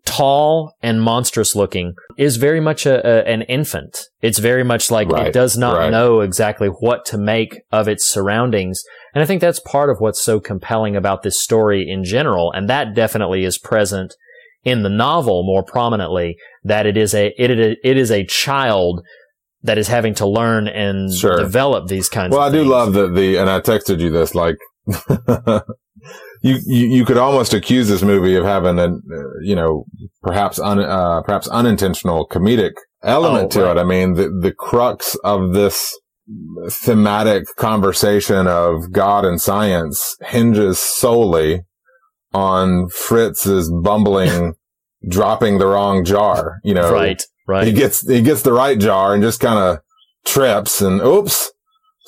[0.07, 3.97] tall and monstrous looking, is very much a, a an infant.
[4.21, 5.91] It's very much like it does not right.
[5.91, 8.81] know exactly what to make of its surroundings.
[9.13, 12.51] And I think that's part of what's so compelling about this story in general.
[12.51, 14.15] And that definitely is present
[14.63, 19.01] in the novel more prominently that it is a, it, it, it is a child
[19.63, 21.37] that is having to learn and Sure.
[21.37, 22.69] develop these kinds of Well, I do things.
[22.69, 24.55] love that the, and I texted you this, like,
[26.41, 28.89] you, you, you could almost accuse this movie of having a,
[29.41, 29.86] you know,
[30.21, 32.73] perhaps un, uh, perhaps unintentional comedic
[33.04, 33.78] element Oh, to right.
[33.78, 33.80] it.
[33.80, 35.93] I mean, the, the crux of this
[36.69, 41.62] thematic conversation of God and science hinges solely
[42.34, 44.54] on Fritz's bumbling,
[45.10, 47.65] dropping the wrong jar, you know, Right, right.
[47.65, 49.80] he gets he gets the right jar and just kind of
[50.26, 51.52] trips and oops.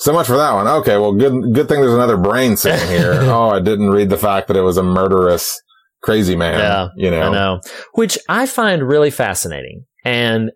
[0.00, 0.66] So much for that one.
[0.66, 3.12] Okay, well, good good thing there's another brain sitting here.
[3.20, 5.60] oh, I didn't read the fact that it was a murderous
[6.02, 6.58] crazy man.
[6.58, 7.20] Yeah, you know.
[7.20, 7.60] I know.
[7.94, 9.84] Which I find really fascinating.
[10.04, 10.52] And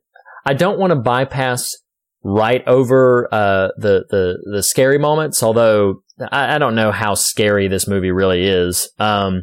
[0.46, 1.76] I don't want to bypass
[2.22, 5.42] right over uh, the the the scary moments.
[5.42, 6.02] Although
[6.32, 9.42] I, I, don't know how scary this movie really is, um,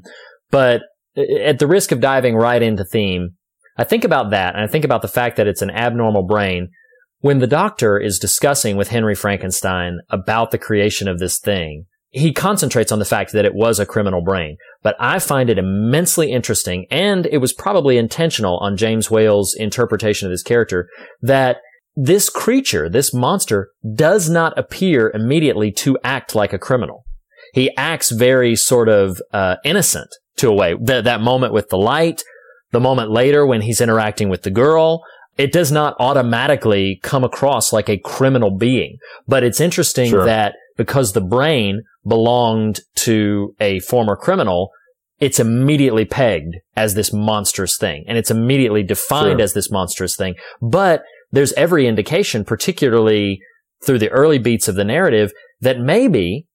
[0.49, 0.81] but
[1.15, 3.35] at the risk of diving right into theme,
[3.77, 6.69] I think about that, and I think about the fact that it's an abnormal brain.
[7.21, 12.33] When the doctor is discussing with Henry Frankenstein about the creation of this thing, he
[12.33, 14.57] concentrates on the fact that it was a criminal brain.
[14.81, 20.27] But I find it immensely interesting, and it was probably intentional on James Whale's interpretation
[20.27, 20.89] of his character,
[21.21, 21.57] that
[21.95, 27.03] this creature, this monster, does not appear immediately to act like a criminal.
[27.53, 30.75] He acts very sort of uh, innocent to a way.
[30.75, 32.23] Th- that moment with the light,
[32.71, 35.03] the moment later when he's interacting with the girl,
[35.37, 38.97] it does not automatically come across like a criminal being.
[39.27, 40.25] But it's interesting sure.
[40.25, 44.71] that because the brain belonged to a former criminal,
[45.19, 49.41] it's immediately pegged as this monstrous thing and it's immediately defined sure.
[49.41, 50.35] as this monstrous thing.
[50.61, 53.39] But there's every indication, particularly
[53.85, 56.47] through the early beats of the narrative, that maybe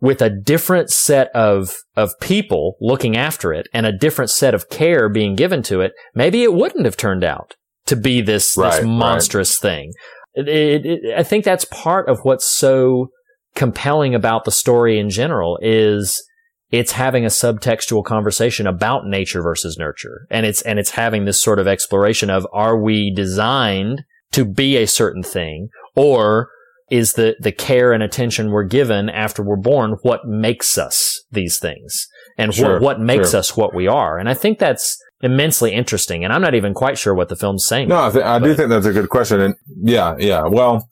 [0.00, 4.68] with a different set of, of people looking after it and a different set of
[4.68, 7.54] care being given to it, maybe it wouldn't have turned out
[7.92, 9.70] to be this, right, this monstrous right.
[9.70, 9.92] thing.
[10.34, 13.08] It, it, it, I think that's part of what's so
[13.54, 16.22] compelling about the story in general is
[16.70, 20.26] it's having a subtextual conversation about nature versus nurture.
[20.30, 24.78] And it's, and it's having this sort of exploration of are we designed to be
[24.78, 26.48] a certain thing or
[26.90, 31.58] is the, the care and attention we're given after we're born what makes us these
[31.58, 32.06] things
[32.38, 33.40] and sure, what, what makes sure.
[33.40, 34.18] us what we are.
[34.18, 36.24] And I think that's immensely interesting.
[36.24, 37.88] And I'm not even quite sure what the film's saying.
[37.88, 39.40] No, I, th- I do think that's a good question.
[39.40, 40.42] And yeah, yeah.
[40.46, 40.88] Well,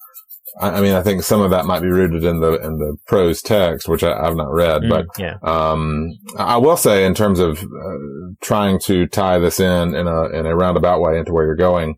[0.60, 2.96] I, I, mean, I think some of that might be rooted in the in the
[3.06, 4.82] prose text, which I, have not read.
[4.82, 5.36] Mm, but yeah.
[5.42, 10.28] um, I will say, in terms of uh, trying to tie this in in a
[10.30, 11.96] in a roundabout way into where you're going,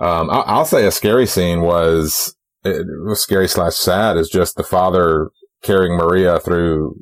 [0.00, 4.56] um, I, will say a scary scene was it was scary slash sad is just
[4.56, 5.30] the father
[5.62, 6.96] carrying Maria through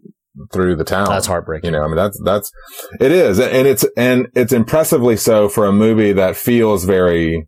[0.52, 1.08] through the town.
[1.08, 1.68] That's heartbreaking.
[1.68, 2.50] You know, I mean, that's, that's,
[3.00, 3.38] it is.
[3.40, 7.46] And it's, and it's impressively so for a movie that feels very,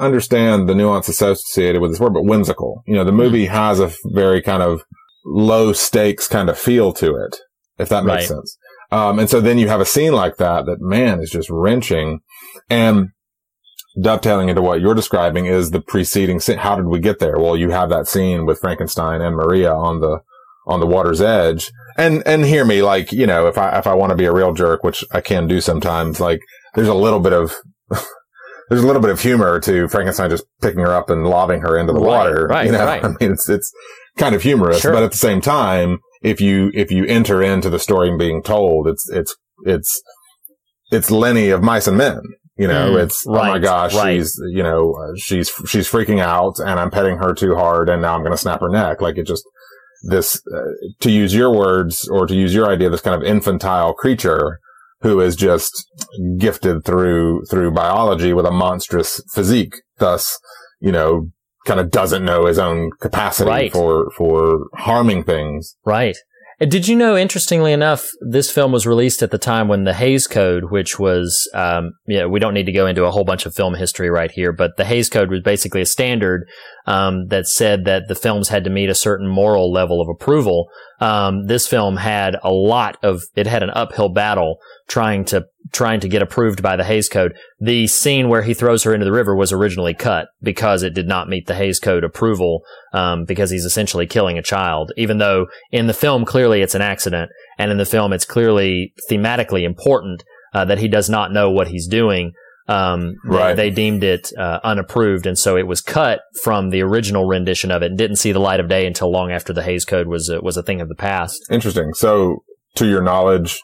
[0.00, 2.82] understand the nuance associated with this word, but whimsical.
[2.86, 3.50] You know, the movie mm.
[3.50, 4.82] has a very kind of
[5.24, 7.36] low stakes kind of feel to it,
[7.78, 8.28] if that makes right.
[8.28, 8.56] sense.
[8.90, 12.20] Um, and so then you have a scene like that that man is just wrenching
[12.68, 13.08] and
[14.00, 16.58] dovetailing into what you're describing is the preceding scene.
[16.58, 17.38] How did we get there?
[17.38, 20.20] Well, you have that scene with Frankenstein and Maria on the,
[20.66, 21.70] on the water's edge.
[22.00, 24.32] And, and hear me, like, you know, if I, if I want to be a
[24.32, 26.40] real jerk, which I can do sometimes, like,
[26.74, 27.54] there's a little bit of
[28.70, 31.76] there's a little bit of humor to Frankenstein just picking her up and lobbing her
[31.76, 32.46] into the right, water.
[32.46, 32.84] Right, you know?
[32.86, 33.04] right.
[33.04, 33.70] I mean, it's, it's
[34.16, 34.92] kind of humorous, sure.
[34.92, 38.86] but at the same time, if you, if you enter into the story being told,
[38.86, 39.36] it's, it's,
[39.66, 40.00] it's,
[40.92, 42.20] it's Lennie of Mice and Men.
[42.56, 44.16] You know, mm, it's, right, oh my gosh, right.
[44.16, 48.02] she's, you know, uh, she's, she's freaking out and I'm petting her too hard and
[48.02, 49.00] now I'm going to snap her neck.
[49.00, 49.44] Like it just,
[50.02, 53.92] this, uh, to use your words or to use your idea, this kind of infantile
[53.94, 54.58] creature
[55.02, 55.86] who is just
[56.38, 59.74] gifted through, through biology with a monstrous physique.
[59.98, 60.38] Thus,
[60.80, 61.30] you know,
[61.66, 63.72] kind of doesn't know his own capacity right.
[63.72, 65.76] for, for harming things.
[65.84, 66.16] Right.
[66.58, 70.26] Did you know, interestingly enough, this film was released at the time when the Hays
[70.26, 73.54] Code, which was, um, yeah, we don't need to go into a whole bunch of
[73.54, 76.46] film history right here, but the Hays Code was basically a standard
[76.86, 80.68] um, that said that the films had to meet a certain moral level of approval.
[81.00, 86.00] Um, this film had a lot of, it had an uphill battle trying to trying
[86.00, 87.36] to get approved by the Hays Code.
[87.60, 91.06] The scene where he throws her into the river was originally cut because it did
[91.06, 92.62] not meet the Hays Code approval
[92.92, 94.92] um, because he's essentially killing a child.
[94.96, 98.92] Even though in the film clearly it's an accident, and in the film it's clearly
[99.08, 102.32] thematically important uh, that he does not know what he's doing.
[102.70, 103.54] Um, right.
[103.54, 107.82] they, deemed it uh, unapproved, and so it was cut from the original rendition of
[107.82, 110.30] it and didn't see the light of day until long after the Hays Code was
[110.30, 111.40] uh, was a thing of the past.
[111.50, 111.92] Interesting.
[111.94, 112.44] So,
[112.76, 113.60] to your knowledge,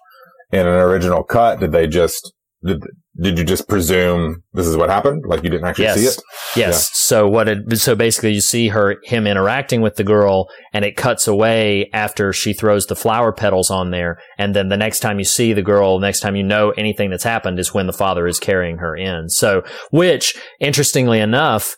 [0.52, 1.60] in an original cut?
[1.60, 2.32] Did they just
[2.66, 2.82] did
[3.18, 5.24] did you just presume this is what happened?
[5.26, 5.98] Like you didn't actually yes.
[5.98, 6.22] see it?
[6.54, 6.56] Yes.
[6.56, 6.72] Yeah.
[6.92, 10.96] So what it, so basically you see her, him interacting with the girl and it
[10.96, 14.20] cuts away after she throws the flower petals on there.
[14.36, 17.24] And then the next time you see the girl, next time you know anything that's
[17.24, 19.30] happened is when the father is carrying her in.
[19.30, 21.74] So, which interestingly enough,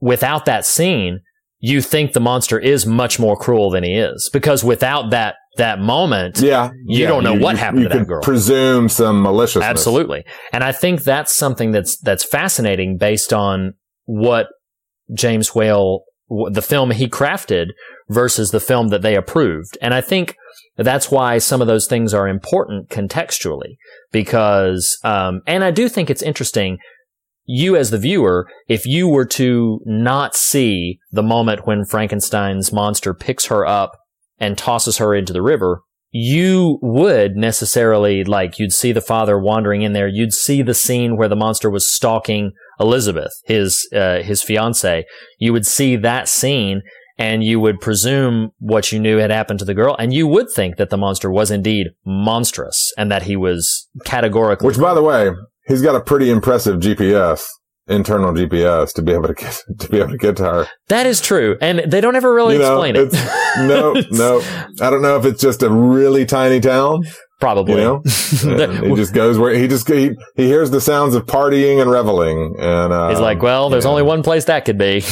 [0.00, 1.20] without that scene,
[1.58, 5.80] you think the monster is much more cruel than he is because without that that
[5.80, 8.22] moment, yeah, you yeah, don't know you, what you, happened you to that girl.
[8.22, 9.68] Presume some maliciousness.
[9.68, 14.46] Absolutely, and I think that's something that's that's fascinating based on what
[15.14, 16.04] James Whale,
[16.50, 17.68] the film he crafted
[18.08, 20.36] versus the film that they approved, and I think
[20.76, 23.76] that's why some of those things are important contextually
[24.12, 26.78] because, um, and I do think it's interesting
[27.52, 33.12] you as the viewer, if you were to not see the moment when Frankenstein's monster
[33.12, 33.98] picks her up
[34.40, 39.82] and tosses her into the river, you would necessarily like you'd see the father wandering
[39.82, 40.08] in there.
[40.08, 45.04] You'd see the scene where the monster was stalking Elizabeth, his uh, his fiance.
[45.38, 46.82] You would see that scene,
[47.16, 50.50] and you would presume what you knew had happened to the girl, and you would
[50.50, 54.66] think that the monster was indeed monstrous and that he was categorically.
[54.66, 55.30] Which, by the way,
[55.68, 57.44] he's got a pretty impressive GPS,
[57.90, 60.68] internal GPS, to be able to get to be able to get to her.
[60.88, 63.12] that is true, and they don't ever really You know, explain it.
[63.68, 64.40] no, no.
[64.80, 67.04] I don't know if it's just a really tiny town,
[67.40, 67.74] Probably.
[67.74, 68.02] you know.
[68.90, 72.56] He just goes where he just he, he hears the sounds of partying and reveling,
[72.58, 73.90] and uh, He's like, well, there's yeah.
[73.90, 75.02] only one place that could be.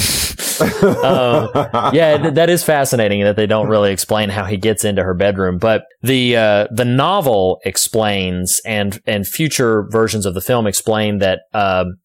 [0.60, 1.50] um,
[1.94, 5.14] yeah, th- that is fascinating that they don't really explain how he gets into her
[5.14, 5.58] bedroom.
[5.58, 11.40] But the uh, the novel explains, and and future versions of the film explain that,
[11.54, 11.96] um,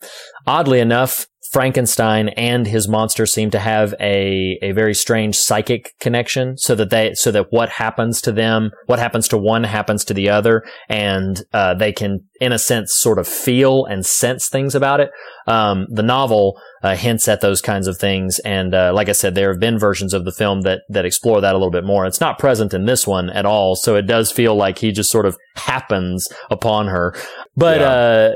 [0.46, 6.58] oddly enough, Frankenstein and his monster seem to have a a very strange psychic connection,
[6.58, 10.16] so that they so that what happens to them, what happens to one, happens to
[10.16, 14.76] the other, and uh, they can, in a sense, sort of feel and sense things
[14.76, 15.10] about it.
[15.48, 19.34] Um, the novel uh, hints at those kinds of things, and uh, like I said,
[19.34, 22.06] there have been versions of the film that that explore that a little bit more.
[22.06, 25.10] It's not present in this one at all, so it does feel like he just
[25.12, 27.16] sort of happens upon her.
[27.56, 27.90] But Yeah.
[27.92, 28.32] uh,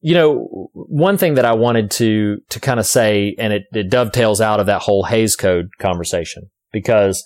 [0.00, 3.90] you know, one thing that I wanted to to kind of say, and it, it
[3.90, 7.24] dovetails out of that whole Hays Code conversation because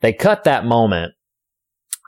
[0.00, 1.12] they cut that moment.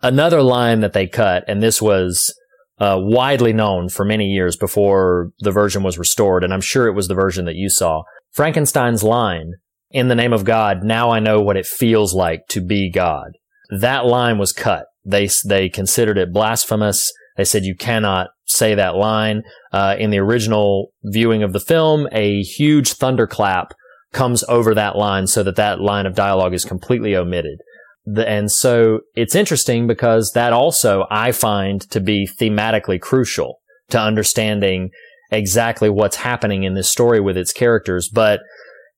[0.02, 2.34] Another line that they cut, and this was
[2.80, 6.94] uh, widely known for many years before the version was restored, and I'm sure it
[6.94, 8.02] was the version that you saw.
[8.32, 9.52] Frankenstein's line,
[9.90, 13.32] "In the name of God, now I know what it feels like to be God."
[13.70, 14.86] That line was cut.
[15.04, 17.12] They they considered it blasphemous.
[17.36, 19.42] They said you cannot say that line.
[19.72, 23.72] Uh, in the original viewing of the film, a huge thunderclap
[24.12, 27.60] comes over that line so that that line of dialogue is completely omitted.
[28.06, 33.60] And so it's interesting because that also I find to be thematically crucial
[33.90, 34.90] to understanding
[35.30, 38.08] exactly what's happening in this story with its characters.
[38.08, 38.40] But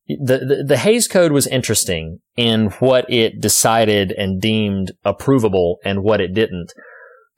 [0.08, 6.02] the, the, the Hays Code was interesting in what it decided and deemed approvable and
[6.02, 6.72] what it didn't.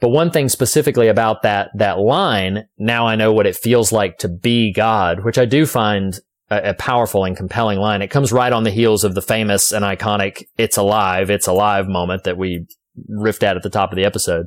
[0.01, 4.19] But one thing specifically about that, that line, now I know what it feels like
[4.19, 6.19] to be God, which I do find
[6.51, 8.03] a, a powerful and compelling line.
[8.03, 11.89] It comes right on the heels of the famous and iconic It's Alive, It's Alive
[11.89, 12.67] moment that we
[13.11, 14.47] riffed at at the top of the episode.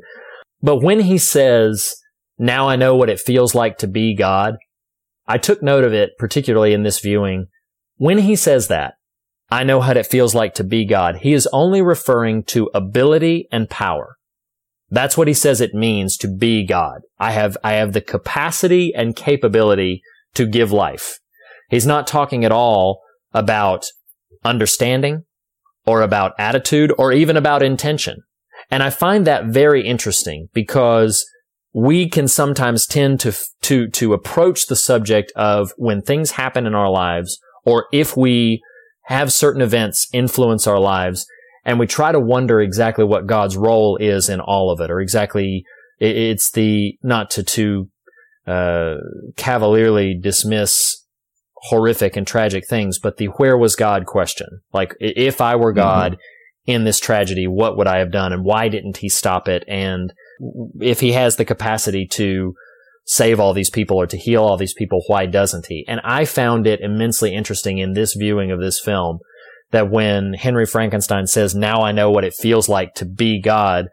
[0.62, 1.96] But when he says,
[2.38, 4.56] now I know what it feels like to be God,
[5.28, 7.48] I took note of it, particularly in this viewing.
[7.98, 8.94] When he says that,
[9.50, 13.48] I know what it feels like to be God, he is only referring to ability
[13.52, 14.16] and power.
[14.90, 17.02] That's what he says it means to be God.
[17.20, 20.02] I have, I have the capacity and capability
[20.36, 21.20] to give life.
[21.70, 23.02] He's not talking at all
[23.34, 23.86] about
[24.44, 25.24] understanding
[25.86, 28.18] or about attitude or even about intention.
[28.70, 31.26] And I find that very interesting because
[31.74, 36.76] we can sometimes tend to, to, to approach the subject of when things happen in
[36.76, 38.62] our lives or if we
[39.06, 41.26] have certain events influence our lives
[41.64, 45.00] and we try to wonder exactly what God's role is in all of it or
[45.00, 45.64] exactly
[46.00, 47.90] it's the not to too
[48.46, 48.96] uh,
[49.36, 51.06] cavalierly dismiss
[51.64, 54.62] horrific and tragic things, but the where was God question.
[54.74, 55.80] Like, if I were mm-hmm.
[55.80, 56.18] God
[56.66, 59.64] in this tragedy, what would I have done and why didn't he stop it?
[59.68, 60.14] And
[60.80, 62.54] if he has the capacity to
[63.06, 65.86] save all these people or to heal all these people, why doesn't he?
[65.88, 69.20] And I found it immensely interesting in this viewing of this film
[69.72, 73.88] that when Henry Frankenstein says, now I know what it feels like to be God,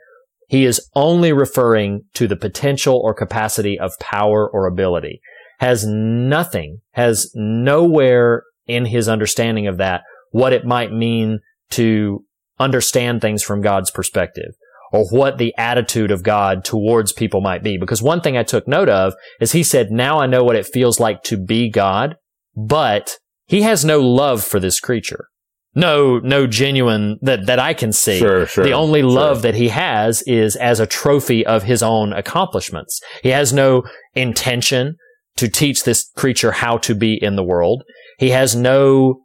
[0.48, 5.20] he is only referring to the potential or capacity of power or ability.
[5.58, 11.38] Has nothing, has nowhere in his understanding of that what it might mean
[11.70, 12.24] to
[12.58, 14.54] understand things from God's perspective
[14.92, 17.76] or what the attitude of God towards people might be.
[17.78, 20.66] Because one thing I took note of is he said, now I know what it
[20.66, 22.16] feels like to be God,
[22.56, 25.28] but he has no love for this creature.
[25.74, 28.18] No, no genuine that, that I can see.
[28.18, 29.10] Sure, sure, The only sure.
[29.10, 33.00] love that he has is as a trophy of his own accomplishments.
[33.22, 33.82] He has no
[34.14, 34.96] intention
[35.36, 37.82] to teach this creature how to be in the world.
[38.18, 39.22] He has no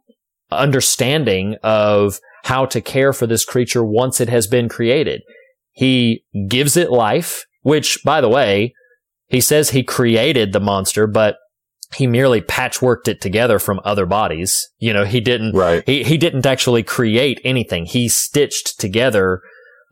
[0.50, 5.22] understanding of how to care for this creature once it has been created.
[5.72, 8.74] He gives it life, which, by the way,
[9.28, 11.36] he says he created the monster, but
[11.96, 14.68] he merely patchworked it together from other bodies.
[14.78, 15.82] You know, he didn't, Right.
[15.86, 17.84] he, he didn't actually create anything.
[17.84, 19.40] He stitched together,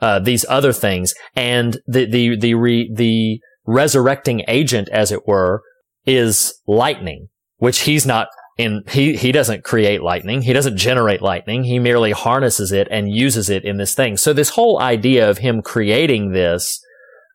[0.00, 5.62] uh, these other things and the, the, the re, the resurrecting agent, as it were,
[6.06, 7.28] is lightning.
[7.58, 10.42] which he's not in, he, he doesn't create lightning.
[10.42, 11.64] He doesn't generate lightning.
[11.64, 14.16] He merely harnesses it and uses it in this thing.
[14.16, 16.80] So this whole idea of him creating this,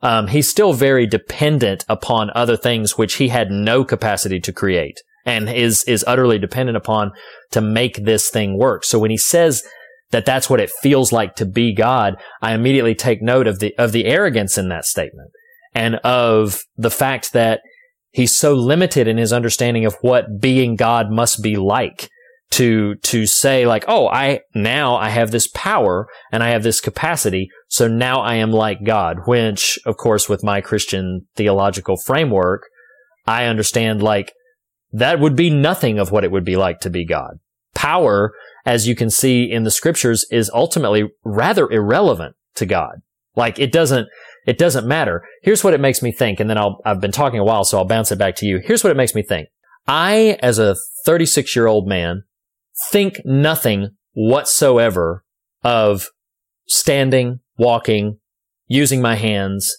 [0.01, 4.99] um, he's still very dependent upon other things which he had no capacity to create
[5.25, 7.11] and is, is utterly dependent upon
[7.51, 8.83] to make this thing work.
[8.83, 9.63] So when he says
[10.11, 13.73] that that's what it feels like to be God, I immediately take note of the,
[13.77, 15.31] of the arrogance in that statement
[15.73, 17.61] and of the fact that
[18.13, 22.09] he's so limited in his understanding of what being God must be like
[22.51, 26.79] to, to say like, oh, I, now I have this power and I have this
[26.79, 27.49] capacity.
[27.67, 32.63] So now I am like God, which of course with my Christian theological framework,
[33.27, 34.31] I understand like
[34.91, 37.39] that would be nothing of what it would be like to be God.
[37.73, 38.33] Power
[38.65, 43.01] as you can see in the scriptures, is ultimately rather irrelevant to God.
[43.35, 44.07] Like it doesn't,
[44.45, 45.23] it doesn't matter.
[45.41, 46.39] Here's what it makes me think.
[46.39, 48.59] And then I'll, I've been talking a while, so I'll bounce it back to you.
[48.63, 49.49] Here's what it makes me think.
[49.87, 50.75] I, as a
[51.05, 52.23] 36 year old man,
[52.89, 55.23] think nothing whatsoever
[55.63, 56.07] of
[56.67, 58.19] standing, walking,
[58.67, 59.75] using my hands,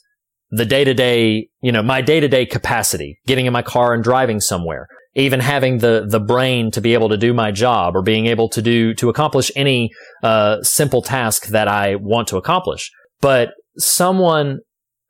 [0.51, 3.95] the day to day, you know, my day to day capacity, getting in my car
[3.95, 7.97] and driving somewhere even having the the brain to be able to do my job
[7.97, 9.91] or being able to do to accomplish any
[10.23, 12.91] uh, simple task that I want to accomplish.
[13.21, 14.61] But someone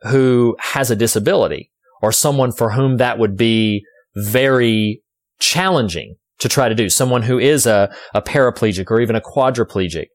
[0.02, 1.70] who has a disability
[2.02, 3.84] or someone for whom that would be
[4.14, 5.02] very
[5.40, 10.06] challenging to try to do, someone who is a, a paraplegic or even a quadriplegic,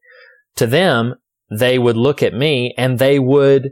[0.56, 1.14] to them,
[1.50, 3.70] they would look at me and they would,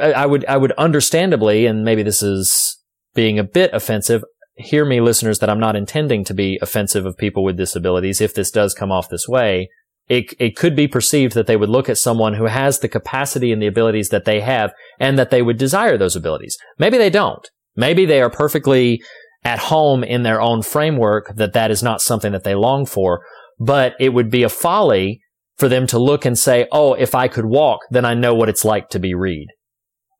[0.00, 2.78] I would, I would understandably, and maybe this is
[3.14, 4.22] being a bit offensive,
[4.56, 8.20] hear me, listeners, that I'm not intending to be offensive of people with disabilities.
[8.20, 9.68] If this does come off this way,
[10.08, 13.52] it, it could be perceived that they would look at someone who has the capacity
[13.52, 16.56] and the abilities that they have and that they would desire those abilities.
[16.78, 17.48] Maybe they don't.
[17.76, 19.02] Maybe they are perfectly
[19.44, 23.24] at home in their own framework that that is not something that they long for,
[23.58, 25.20] but it would be a folly
[25.56, 28.48] for them to look and say, Oh, if I could walk, then I know what
[28.48, 29.48] it's like to be Reed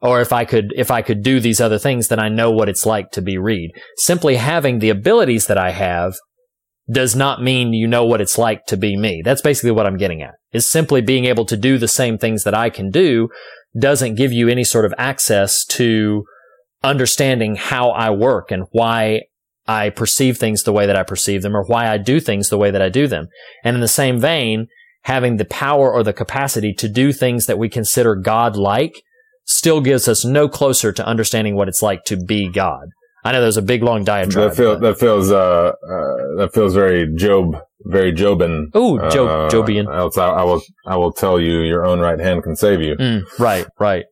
[0.05, 2.69] or if I could, if I could do these other things, then I know what
[2.69, 3.71] it's like to be Reed.
[3.97, 6.15] Simply having the abilities that I have
[6.91, 9.23] does not mean you know what it's like to be me.
[9.25, 10.35] That's basically what I'm getting at.
[10.53, 13.29] Is simply being able to do the same things that I can do
[13.79, 16.25] doesn't give you any sort of access to
[16.83, 19.23] understanding how I work and why
[19.67, 22.59] I perceive things the way that I perceive them or why I do things the
[22.59, 23.29] way that I do them.
[23.65, 24.67] And in the same vein,
[25.03, 29.03] having the power or the capacity to do things that we consider God-like
[29.47, 32.89] still gives us no closer to understanding what it's like to be God.
[33.25, 34.51] I know there's a big long diatribe.
[34.51, 35.73] That, feel, that feels uh, uh,
[36.37, 38.67] that feels very Job, very Jobin.
[38.75, 39.95] Oh, Job, uh, Jobian.
[39.95, 42.97] Else I, I, will I will tell you, your own right hand can save you.
[42.97, 44.05] Mm, right, right.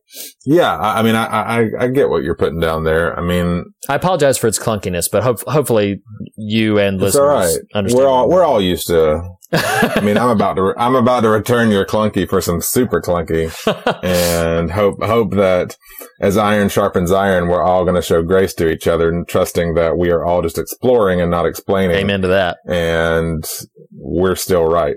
[0.45, 3.17] Yeah, I, I mean, I, I, I get what you're putting down there.
[3.17, 6.01] I mean, I apologize for its clunkiness, but ho- hopefully
[6.35, 7.57] you and listeners all right.
[7.73, 8.03] understand.
[8.03, 9.23] We're all we're all used to.
[9.55, 13.51] I mean, I'm about to I'm about to return your clunky for some super clunky,
[14.03, 15.77] and hope hope that
[16.19, 19.75] as iron sharpens iron, we're all going to show grace to each other and trusting
[19.75, 21.97] that we are all just exploring and not explaining.
[21.97, 22.57] Amen to that.
[22.65, 23.47] And
[23.91, 24.95] we're still right.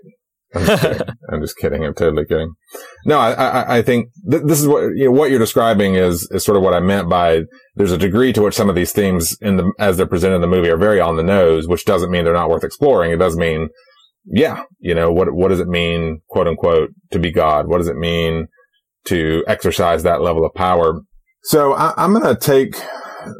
[0.54, 1.08] I'm just kidding.
[1.32, 1.84] I'm just kidding.
[1.84, 2.52] I'm totally kidding.
[3.04, 6.28] No, I, I, I think th- this is what, you know, what you're describing is,
[6.30, 7.42] is sort of what I meant by
[7.74, 10.40] there's a degree to which some of these themes in the, as they're presented in
[10.40, 13.12] the movie are very on the nose, which doesn't mean they're not worth exploring.
[13.12, 13.68] It does mean,
[14.24, 17.68] yeah, you know, what, what does it mean, quote unquote, to be God?
[17.68, 18.46] What does it mean
[19.06, 21.00] to exercise that level of power?
[21.42, 22.76] So I, I'm going to take,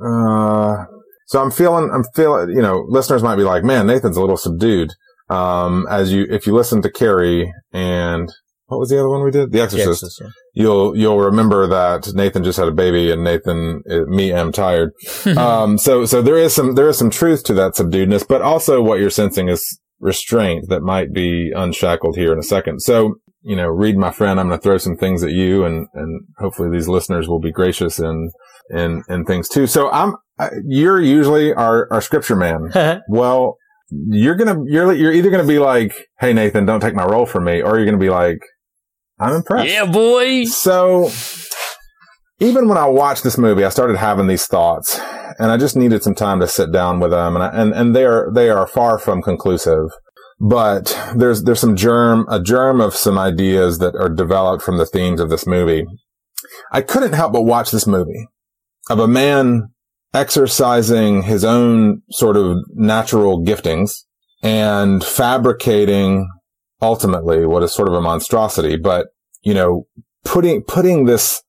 [0.05, 0.85] uh,
[1.27, 4.37] so I'm feeling, I'm feeling, you know, listeners might be like, man, Nathan's a little
[4.37, 4.91] subdued.
[5.29, 8.31] Um, as you, if you listen to Carrie and
[8.67, 9.53] what was the other one we did?
[9.53, 10.03] The Exorcist.
[10.03, 14.51] Yes, yes, You'll, you'll remember that Nathan just had a baby and Nathan, me, am
[14.51, 14.93] tired.
[15.37, 18.83] um, so, so there is some, there is some truth to that subduedness, but also
[18.83, 22.81] what you're sensing is restraint that might be unshackled here in a second.
[22.81, 25.87] So, you know, Reed, my friend, I'm going to throw some things at you and,
[25.95, 28.33] and hopefully these listeners will be gracious and
[28.69, 29.69] and and things too.
[29.69, 30.17] So I'm,
[30.65, 32.71] you're usually our, our scripture man.
[33.09, 33.59] Well,
[33.91, 37.45] you're gonna, you're, you're either gonna be like, Hey, Nathan, don't take my role from
[37.45, 38.39] me, or you're gonna be like,
[39.19, 39.73] I'm impressed.
[39.73, 40.45] yeah, boy.
[40.45, 41.11] So
[42.41, 45.01] even when I watched this movie, I started having these thoughts
[45.39, 47.35] and I just needed some time to sit down with them.
[47.37, 49.89] And, I, and, and they are, they are far from conclusive,
[50.39, 54.87] but there's, there's some germ, a germ of some ideas that are developed from the
[54.87, 55.85] themes of this movie.
[56.71, 58.27] I couldn't help but watch this movie
[58.91, 59.71] of a man
[60.17, 64.05] exercising his own sort of natural giftings
[64.43, 66.29] and fabricating
[66.81, 69.09] ultimately what is sort of a monstrosity, but
[69.43, 69.87] you know,
[70.25, 71.43] putting, putting this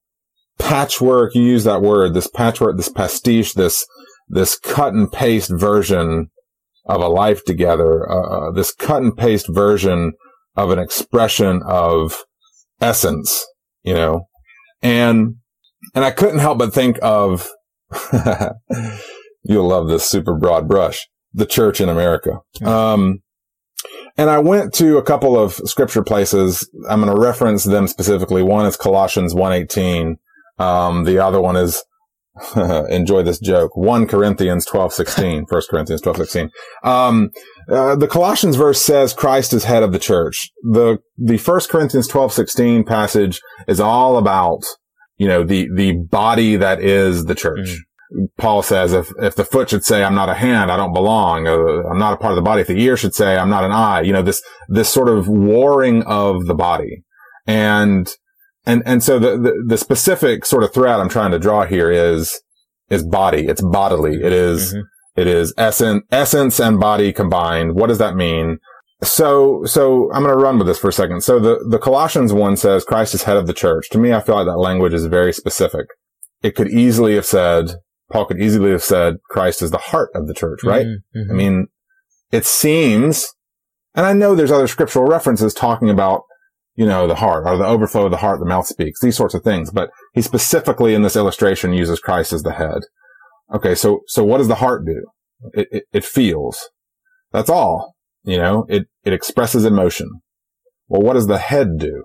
[0.60, 3.86] patchwork, you use that word, this patchwork, this pastiche, this,
[4.28, 6.30] this cut and paste version
[6.86, 10.12] of a life together, uh, this cut and paste version
[10.56, 12.26] of an expression of
[12.82, 13.46] essence,
[13.84, 14.28] you know,
[14.82, 15.36] and,
[15.96, 17.50] and I couldn't help but think of,
[19.44, 22.40] you'll love this super broad brush, the church in America.
[22.64, 23.22] Um,
[24.18, 26.68] and I went to a couple of scripture places.
[26.90, 28.42] I'm going to reference them specifically.
[28.42, 30.18] One is Colossians 118.
[30.58, 31.84] Um, the other one is
[32.90, 33.76] enjoy this joke.
[33.76, 35.46] 1 Corinthians 12, 16.
[35.50, 36.50] 1 Corinthians 12, 16.
[36.84, 37.30] Um,
[37.70, 40.50] uh, the Colossians verse says Christ is head of the church.
[40.64, 44.64] The, the 1 Corinthians 12, 16 passage is all about,
[45.18, 47.68] you know, the, the body that is the church.
[47.68, 47.78] Mm.
[48.38, 51.46] Paul says, if, if the foot should say, I'm not a hand, I don't belong,
[51.46, 52.62] uh, I'm not a part of the body.
[52.62, 55.28] If the ear should say, I'm not an eye, you know, this, this sort of
[55.28, 57.04] warring of the body.
[57.46, 58.10] And,
[58.66, 61.92] and, and so the, the, the specific sort of thread I'm trying to draw here
[61.92, 62.42] is,
[62.90, 63.48] is body.
[63.48, 64.16] It's bodily.
[64.24, 65.20] It is, mm-hmm.
[65.20, 67.76] it is essence, essence and body combined.
[67.76, 68.60] What does that mean?
[69.04, 71.22] So, so I'm going to run with this for a second.
[71.22, 73.90] So the, the Colossians one says Christ is head of the church.
[73.92, 75.86] To me, I feel like that language is very specific.
[76.42, 77.76] It could easily have said,
[78.12, 80.86] Paul could easily have said Christ is the heart of the church, right?
[80.86, 81.32] Mm-hmm.
[81.32, 81.68] I mean,
[82.32, 83.28] it seems,
[83.94, 86.22] and I know there's other scriptural references talking about,
[86.76, 89.34] you know, the heart or the overflow of the heart, the mouth speaks, these sorts
[89.34, 92.82] of things, but he specifically in this illustration uses Christ as the head.
[93.54, 93.76] Okay.
[93.76, 95.06] So, so what does the heart do?
[95.54, 96.70] It, it, it feels.
[97.32, 97.96] That's all.
[98.28, 100.20] You know, it, it expresses emotion.
[100.90, 102.04] Well, what does the head do?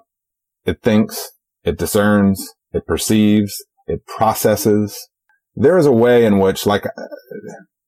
[0.64, 1.32] It thinks,
[1.64, 5.08] it discerns, it perceives, it processes,
[5.56, 6.90] there is a way in which like uh,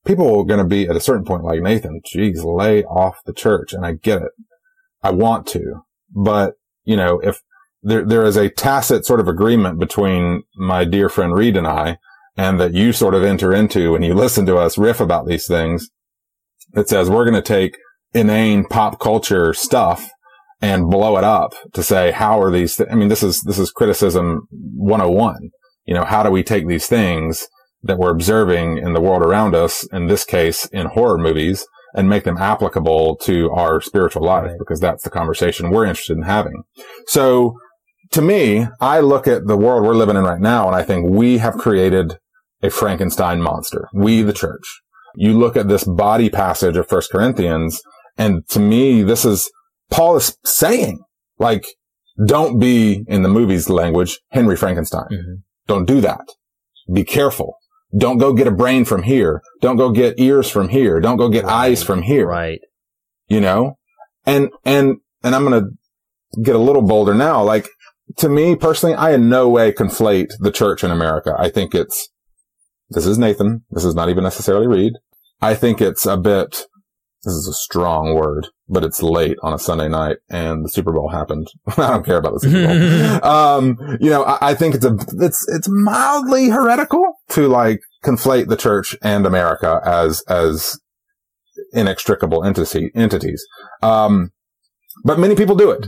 [0.04, 3.32] people are going to be at a certain point like Nathan, geez, lay off the
[3.32, 3.72] church.
[3.72, 4.32] And I get it.
[5.00, 7.40] I want to, but you know, if
[7.84, 11.98] there, there is a tacit sort of agreement between my dear friend Reed and I,
[12.36, 15.46] and that you sort of enter into when you listen to us riff about these
[15.46, 15.88] things
[16.72, 17.76] that says we're going to take
[18.14, 20.10] inane pop culture stuff
[20.60, 22.76] and blow it up to say, how are these?
[22.76, 22.88] Th-?
[22.90, 25.50] I mean, this is, this is criticism 101.
[25.84, 27.46] You know, how do we take these things
[27.82, 32.08] that we're observing in the world around us, in this case, in horror movies, and
[32.08, 34.58] make them applicable to our spiritual life right.
[34.58, 36.64] because that's the conversation we're interested in having.
[37.06, 37.56] So
[38.12, 41.08] to me, I look at the world we're living in right now and I think
[41.08, 42.18] we have created
[42.62, 43.88] a Frankenstein monster.
[43.92, 44.80] We, the church.
[45.14, 47.80] You look at this body passage of First Corinthians
[48.16, 49.50] and to me, this is
[49.90, 51.02] Paul is saying
[51.38, 51.66] like,
[52.26, 55.08] don't be in the movie's language, Henry Frankenstein.
[55.10, 55.34] Mm-hmm.
[55.66, 56.28] Don't do that.
[56.92, 57.56] Be careful.
[57.96, 59.40] Don't go get a brain from here.
[59.60, 61.00] Don't go get ears from here.
[61.00, 61.52] Don't go get right.
[61.52, 62.26] eyes from here.
[62.26, 62.60] Right.
[63.28, 63.78] You know?
[64.26, 67.42] And, and, and I'm going to get a little bolder now.
[67.42, 67.68] Like
[68.18, 71.34] to me personally, I in no way conflate the church in America.
[71.38, 72.10] I think it's,
[72.90, 73.64] this is Nathan.
[73.70, 74.92] This is not even necessarily Reed.
[75.40, 76.66] I think it's a bit,
[77.24, 80.92] this is a strong word, but it's late on a Sunday night and the Super
[80.92, 81.48] Bowl happened.
[81.66, 83.30] I don't care about the Super Bowl.
[83.30, 88.48] um, you know, I, I, think it's a, it's, it's mildly heretical to like conflate
[88.48, 90.78] the church and America as, as
[91.72, 93.44] inextricable entity, entities.
[93.82, 94.30] Um,
[95.04, 95.86] but many people do it.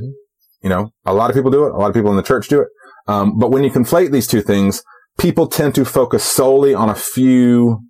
[0.62, 1.72] You know, a lot of people do it.
[1.72, 2.68] A lot of people in the church do it.
[3.06, 4.82] Um, but when you conflate these two things,
[5.18, 7.82] people tend to focus solely on a few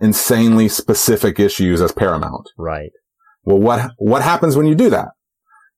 [0.00, 2.48] insanely specific issues as paramount.
[2.56, 2.90] Right.
[3.44, 5.08] Well, what, what happens when you do that?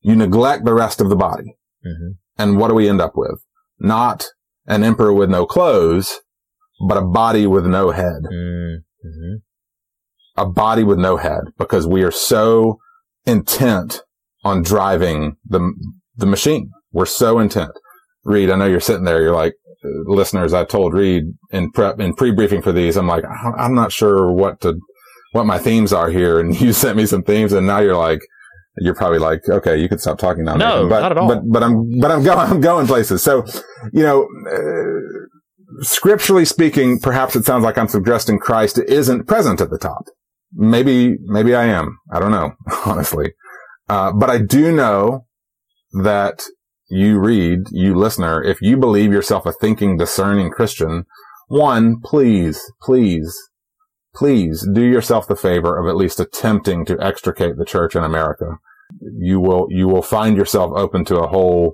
[0.00, 1.56] You neglect the rest of the body.
[1.86, 2.12] Mm-hmm.
[2.38, 3.44] And what do we end up with?
[3.78, 4.26] Not
[4.66, 6.20] an emperor with no clothes,
[6.88, 8.22] but a body with no head.
[8.24, 9.36] Mm-hmm.
[10.36, 12.78] A body with no head because we are so
[13.26, 14.02] intent
[14.44, 15.72] on driving the,
[16.16, 16.70] the machine.
[16.90, 17.72] We're so intent.
[18.24, 19.20] Reed, I know you're sitting there.
[19.20, 23.24] You're like, listeners, I told Reed in prep, in pre-briefing for these, I'm like,
[23.58, 24.78] I'm not sure what to,
[25.32, 26.40] what my themes are here.
[26.40, 28.20] And you sent me some themes and now you're like,
[28.78, 30.54] you're probably like, okay, you could stop talking now.
[30.54, 31.28] No, but, not at all.
[31.28, 33.22] But, but I'm, but I'm going, I'm going places.
[33.22, 33.44] So,
[33.92, 39.70] you know, uh, scripturally speaking, perhaps it sounds like I'm suggesting Christ isn't present at
[39.70, 40.06] the top.
[40.54, 41.98] Maybe, maybe I am.
[42.12, 42.52] I don't know,
[42.86, 43.32] honestly.
[43.88, 45.26] Uh, but I do know
[46.02, 46.44] that
[46.92, 51.06] you read, you listener, if you believe yourself a thinking, discerning Christian,
[51.48, 53.34] one, please, please,
[54.14, 58.58] please do yourself the favor of at least attempting to extricate the church in America.
[59.00, 61.72] You will, you will find yourself open to a whole,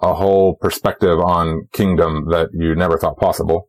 [0.00, 3.68] a whole perspective on kingdom that you never thought possible.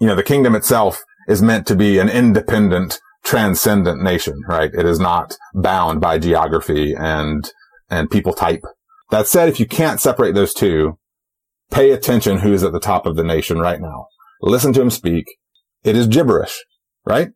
[0.00, 4.74] You know, the kingdom itself is meant to be an independent, transcendent nation, right?
[4.74, 7.48] It is not bound by geography and,
[7.88, 8.64] and people type
[9.10, 10.98] that said, if you can't separate those two,
[11.70, 14.06] pay attention who's at the top of the nation right now.
[14.42, 15.26] Listen to him speak.
[15.84, 16.64] It is gibberish,
[17.04, 17.30] right?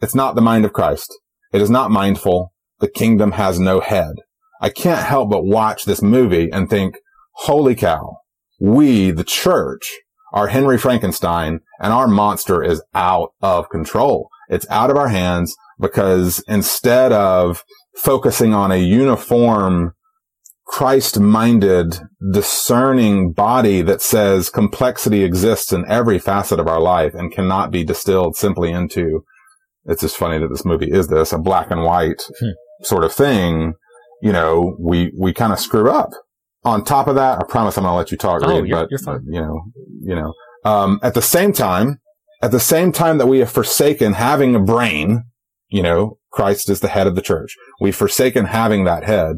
[0.00, 1.12] It's not the mind of Christ.
[1.52, 2.52] It is not mindful.
[2.80, 4.16] The kingdom has no head.
[4.60, 6.96] I can't help but watch this movie and think,
[7.36, 8.18] holy cow,
[8.60, 9.90] we, the church,
[10.32, 14.28] are Henry Frankenstein and our monster is out of control.
[14.48, 17.64] It's out of our hands because instead of
[17.96, 19.92] focusing on a uniform,
[20.66, 21.98] Christ minded,
[22.32, 27.84] discerning body that says complexity exists in every facet of our life and cannot be
[27.84, 29.24] distilled simply into,
[29.84, 32.50] it's just funny that this movie is this, a black and white Hmm.
[32.82, 33.74] sort of thing.
[34.22, 36.10] You know, we, we kind of screw up.
[36.64, 38.82] On top of that, I promise I'm going to let you talk, Oh, Reed, you're-
[38.82, 39.20] but, you're fine.
[39.24, 39.60] but, you know,
[40.02, 40.32] you know,
[40.64, 41.98] um, at the same time,
[42.42, 45.22] at the same time that we have forsaken having a brain,
[45.68, 47.54] you know, Christ is the head of the church.
[47.80, 49.36] We've forsaken having that head.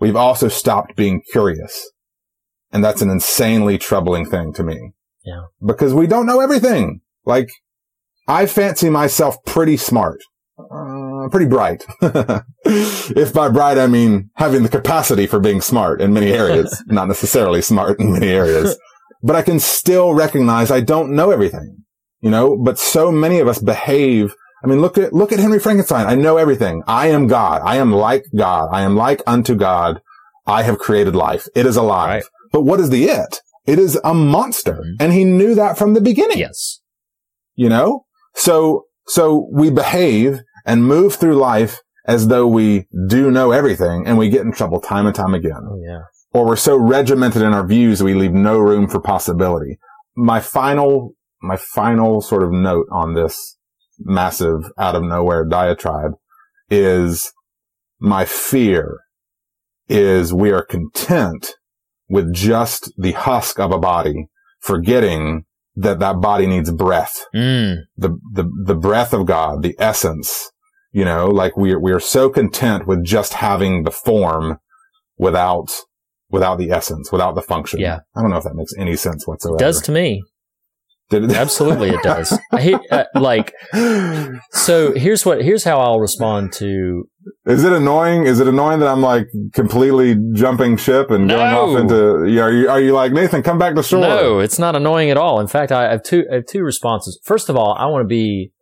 [0.00, 1.90] We've also stopped being curious.
[2.70, 4.92] And that's an insanely troubling thing to me.
[5.24, 5.42] Yeah.
[5.64, 7.00] Because we don't know everything.
[7.24, 7.48] Like,
[8.26, 10.20] I fancy myself pretty smart.
[10.58, 11.84] Uh, pretty bright.
[12.64, 17.08] if by bright, I mean having the capacity for being smart in many areas, not
[17.08, 18.76] necessarily smart in many areas,
[19.22, 21.84] but I can still recognize I don't know everything,
[22.20, 24.34] you know, but so many of us behave.
[24.62, 26.06] I mean, look at, look at Henry Frankenstein.
[26.06, 26.82] I know everything.
[26.86, 27.62] I am God.
[27.64, 28.68] I am like God.
[28.72, 30.00] I am like unto God.
[30.46, 31.46] I have created life.
[31.54, 32.08] It is alive.
[32.08, 32.24] Right.
[32.52, 33.40] But what is the it?
[33.66, 34.74] It is a monster.
[34.82, 34.96] Mhm.
[35.00, 36.80] And he knew that from the beginning Yes.
[37.54, 38.04] you know?
[38.34, 44.16] So, so we behave and move through life as though we do know everything and
[44.16, 45.60] we get in trouble time and time again.
[45.70, 46.00] Oh, yeah.
[46.32, 49.78] Or we're so regimented in our views we leave no room for possibility.
[50.16, 53.56] My final, my final sort of note on this
[54.00, 56.12] massive out of nowhere diatribe
[56.70, 57.32] is
[57.98, 58.98] my fear
[59.88, 61.54] is we are content
[62.08, 64.28] with just the husk of a body,
[64.60, 65.44] forgetting
[65.76, 67.76] that that body needs breath Mm.
[67.96, 70.50] the, the, the breath of God, the essence,
[70.92, 74.58] you know, like we are, we are so content with just having the form
[75.18, 75.70] without,
[76.30, 77.80] without the essence, without the function.
[77.80, 78.00] Yeah.
[78.16, 79.58] I don't know if that makes any sense whatsoever.
[79.58, 80.22] Does to me.
[81.10, 82.38] Absolutely it does.
[82.52, 83.54] Hate, uh, like,
[84.50, 87.04] so here's what, here's how I'll respond to,
[87.46, 88.26] Is it annoying?
[88.26, 91.60] Is it annoying that I'm like completely jumping ship and going No.
[91.72, 94.00] off into, you know, are you, are you like, Nathan, come back to shore?
[94.00, 95.40] no, it's not annoying at all.
[95.40, 97.18] In fact, I have two, I have two responses.
[97.24, 98.52] First of all, I want to be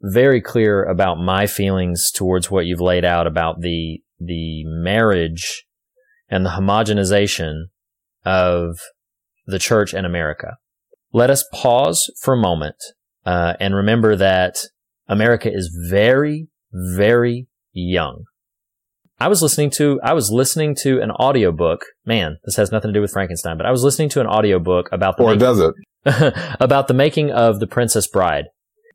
[0.00, 5.64] very clear about my feelings towards what you've laid out about the, the marriage
[6.28, 7.66] and the homogenization
[8.24, 8.78] of
[9.46, 10.56] the church in America.
[11.12, 12.76] Let us pause for a moment
[13.26, 14.56] uh, and remember that
[15.08, 18.24] America is very, very young.
[19.20, 21.84] I was listening to I was listening to an audiobook.
[22.04, 24.88] Man, this has nothing to do with Frankenstein, but I was listening to an audiobook
[24.90, 25.74] about the Or making- does it?
[26.60, 28.46] about the making of The Princess Bride.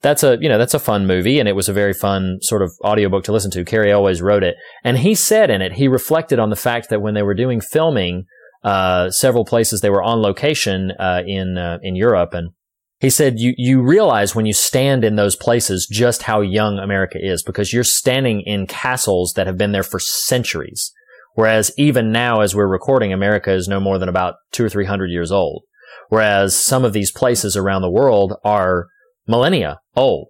[0.02, 2.62] That's a, you know, that's a fun movie and it was a very fun sort
[2.62, 3.64] of audiobook to listen to.
[3.64, 4.56] Cary Elwes wrote it.
[4.84, 7.62] And he said in it, he reflected on the fact that when they were doing
[7.62, 8.26] filming,
[8.64, 12.52] uh, several places they were on location, uh, in, uh, in Europe and
[13.00, 17.20] he said you, you realize when you stand in those places just how young America
[17.22, 20.92] is because you're standing in castles that have been there for centuries.
[21.36, 24.86] Whereas even now, as we're recording, America is no more than about two or three
[24.86, 25.64] hundred years old.
[26.10, 28.88] Whereas some of these places around the world are
[29.28, 30.30] millennia old.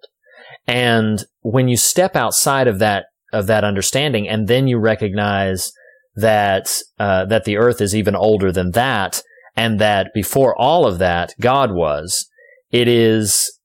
[0.65, 5.71] And when you step outside of that, of that understanding and then you recognize
[6.17, 6.67] that,
[6.99, 9.21] uh, that the earth is even older than that
[9.55, 12.27] and that before all of that, God was,
[12.71, 13.59] it is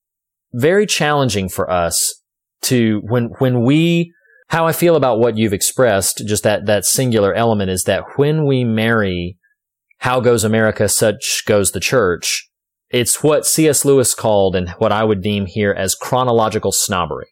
[0.52, 2.22] very challenging for us
[2.62, 4.12] to, when, when we,
[4.48, 8.46] how I feel about what you've expressed, just that, that singular element is that when
[8.46, 9.36] we marry
[9.98, 12.48] how goes America, such goes the church.
[12.90, 13.84] It's what C.S.
[13.84, 17.28] Lewis called and what I would deem here as chronological snobbery,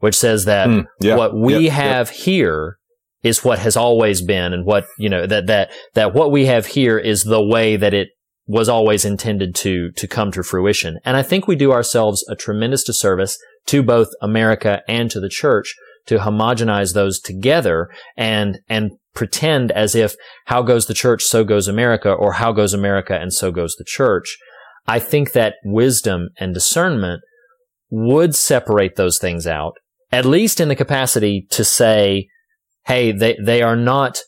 [0.00, 2.78] which says that Mm, yeah, what we have here
[3.22, 6.66] is what has always been and what, you know, that, that, that what we have
[6.66, 8.08] here is the way that it
[8.46, 10.98] was always intended to, to come to fruition.
[11.04, 15.28] And I think we do ourselves a tremendous disservice to both America and to the
[15.28, 15.74] church
[16.06, 20.14] to homogenize those together and, and pretend as if
[20.46, 23.84] how goes the church, so goes America, or how goes America and so goes the
[23.84, 24.36] church.
[24.86, 27.22] I think that wisdom and discernment
[27.90, 29.74] would separate those things out,
[30.10, 32.26] at least in the capacity to say,
[32.84, 34.18] hey, they, they are not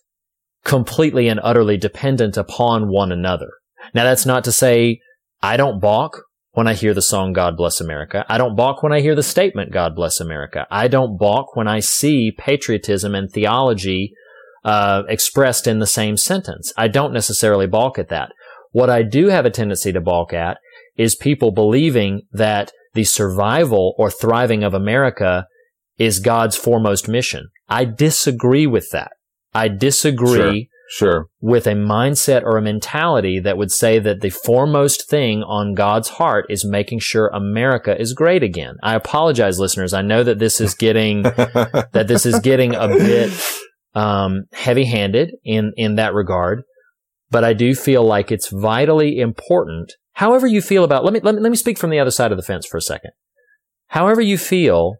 [0.64, 3.50] completely and utterly dependent upon one another.
[3.92, 5.00] Now that's not to say
[5.42, 8.24] I don't balk when I hear the song God Bless America.
[8.28, 10.66] I don't balk when I hear the statement God Bless America.
[10.70, 14.14] I don't balk when I see patriotism and theology
[14.64, 16.72] uh, expressed in the same sentence.
[16.76, 18.30] I don't necessarily balk at that.
[18.70, 20.58] What I do have a tendency to balk at
[20.96, 25.46] is people believing that the survival or thriving of America
[25.98, 27.48] is God's foremost mission.
[27.68, 29.12] I disagree with that.
[29.54, 31.28] I disagree Sure.
[31.40, 36.08] with a mindset or a mentality that would say that the foremost thing on God's
[36.10, 38.76] heart is making sure America is great again.
[38.82, 39.94] I apologize, listeners.
[39.94, 43.32] I know that this is getting that this is getting a bit
[43.94, 46.62] um, heavy-handed in in that regard,
[47.30, 49.92] but I do feel like it's vitally important.
[50.12, 52.30] However you feel about let me let me let me speak from the other side
[52.30, 53.12] of the fence for a second.
[53.88, 54.96] However you feel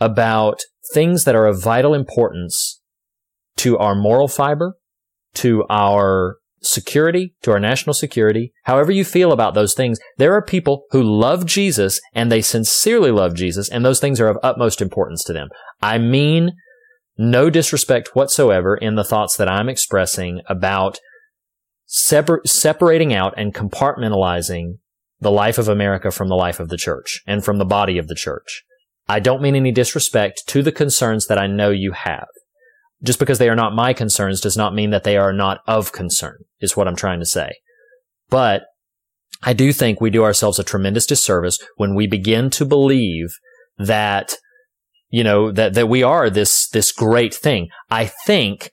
[0.00, 2.80] about things that are of vital importance
[3.56, 4.76] to our moral fiber,
[5.34, 10.42] to our security, to our national security, however you feel about those things, there are
[10.42, 14.80] people who love Jesus and they sincerely love Jesus, and those things are of utmost
[14.80, 15.48] importance to them.
[15.80, 16.52] I mean,
[17.16, 20.98] no disrespect whatsoever in the thoughts that I'm expressing about
[21.86, 24.78] separ- separating out and compartmentalizing
[25.20, 28.06] the life of America from the life of the church and from the body of
[28.06, 28.64] the church.
[29.08, 32.26] I don't mean any disrespect to the concerns that I know you have.
[33.02, 35.92] Just because they are not my concerns does not mean that they are not of
[35.92, 37.52] concern, is what I'm trying to say.
[38.28, 38.64] But
[39.42, 43.28] I do think we do ourselves a tremendous disservice when we begin to believe
[43.78, 44.34] that,
[45.10, 47.68] you know, that, that we are this, this great thing.
[47.90, 48.70] I think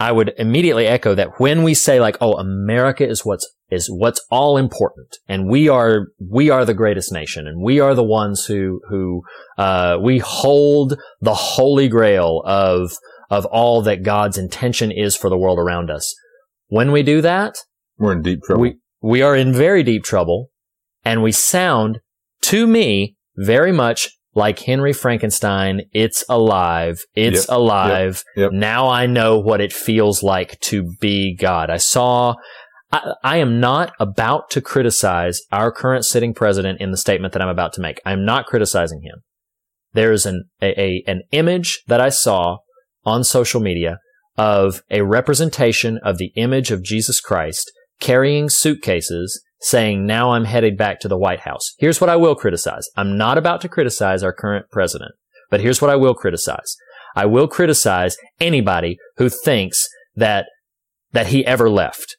[0.00, 4.24] I would immediately echo that when we say like, oh, America is what's, is what's
[4.30, 8.46] all important and we are, we are the greatest nation and we are the ones
[8.46, 9.22] who, who,
[9.58, 12.92] uh, we hold the holy grail of,
[13.28, 16.14] of all that God's intention is for the world around us.
[16.68, 17.56] When we do that,
[17.98, 18.62] We're in deep trouble.
[18.62, 20.50] we we are in very deep trouble
[21.04, 22.00] and we sound
[22.42, 25.82] to me very much like Henry Frankenstein.
[25.92, 27.00] It's alive.
[27.14, 28.24] It's Yep, alive.
[28.36, 28.52] yep.
[28.52, 31.70] Now I know what it feels like to be God.
[31.70, 32.34] I saw,
[32.92, 37.42] I, I am not about to criticize our current sitting president in the statement that
[37.42, 38.00] I'm about to make.
[38.04, 39.22] I'm not criticizing him.
[39.92, 42.58] There's an, a, a, an image that I saw
[43.04, 43.98] on social media
[44.38, 50.76] of a representation of the image of Jesus Christ carrying suitcases saying, now I'm headed
[50.76, 51.74] back to the White House.
[51.78, 52.88] Here's what I will criticize.
[52.96, 55.12] I'm not about to criticize our current president,
[55.50, 56.76] but here's what I will criticize.
[57.14, 60.46] I will criticize anybody who thinks that,
[61.12, 62.16] that he ever left.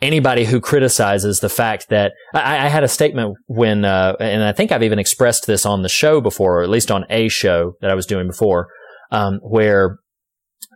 [0.00, 4.50] Anybody who criticizes the fact that I, I had a statement when, uh, and I
[4.50, 7.74] think I've even expressed this on the show before, or at least on a show
[7.80, 8.66] that I was doing before,
[9.12, 9.98] um, where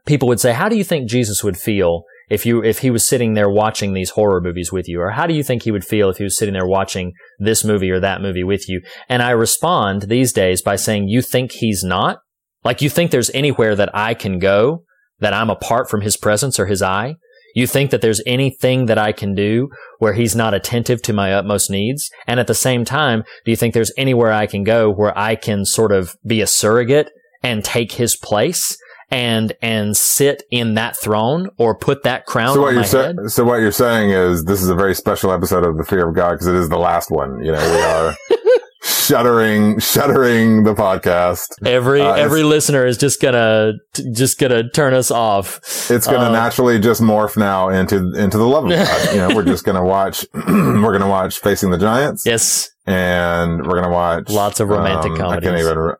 [0.07, 3.07] people would say, "How do you think Jesus would feel if you if he was
[3.07, 5.85] sitting there watching these horror movies with you, or how do you think he would
[5.85, 9.23] feel if he was sitting there watching this movie or that movie with you?" And
[9.23, 12.19] I respond these days by saying, "You think he's not?
[12.65, 14.83] Like you think there's anywhere that I can go
[15.21, 17.15] that I'm apart from his presence or his eye?"
[17.55, 21.33] You think that there's anything that I can do where he's not attentive to my
[21.33, 22.11] utmost needs?
[22.27, 25.37] And at the same time, do you think there's anywhere I can go where I
[25.37, 27.11] can sort of be a surrogate
[27.43, 28.77] and take his place
[29.11, 33.17] and and sit in that throne or put that crown So what you're sa- head?
[33.29, 36.15] so what you're saying is this is a very special episode of the Fear of
[36.15, 37.43] God because it is the last one.
[37.45, 38.15] You know, we are
[38.83, 41.47] shuddering, shuddering the podcast.
[41.65, 45.61] Every Uh, every listener is just gonna t- just gonna turn us off.
[45.91, 49.13] It's to Uh, naturally just morph now into into the love of God.
[49.15, 50.25] you know, we're just to watch.
[50.35, 55.13] we're to watch Facing the Giants, Yes, and we're going to watch Lots of romantic
[55.21, 55.77] um, I can't even.
[55.77, 55.95] uh,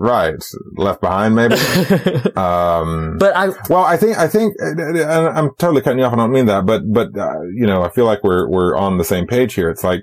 [0.00, 0.34] Right,
[0.76, 1.54] Left Behind, maybe.
[2.36, 6.12] um, but I Well, I think I think and I'm totally cutting you off.
[6.12, 8.98] I don't mean that, but but uh, you know, I feel like we're we're on
[8.98, 9.70] the same page here.
[9.70, 10.02] It's like,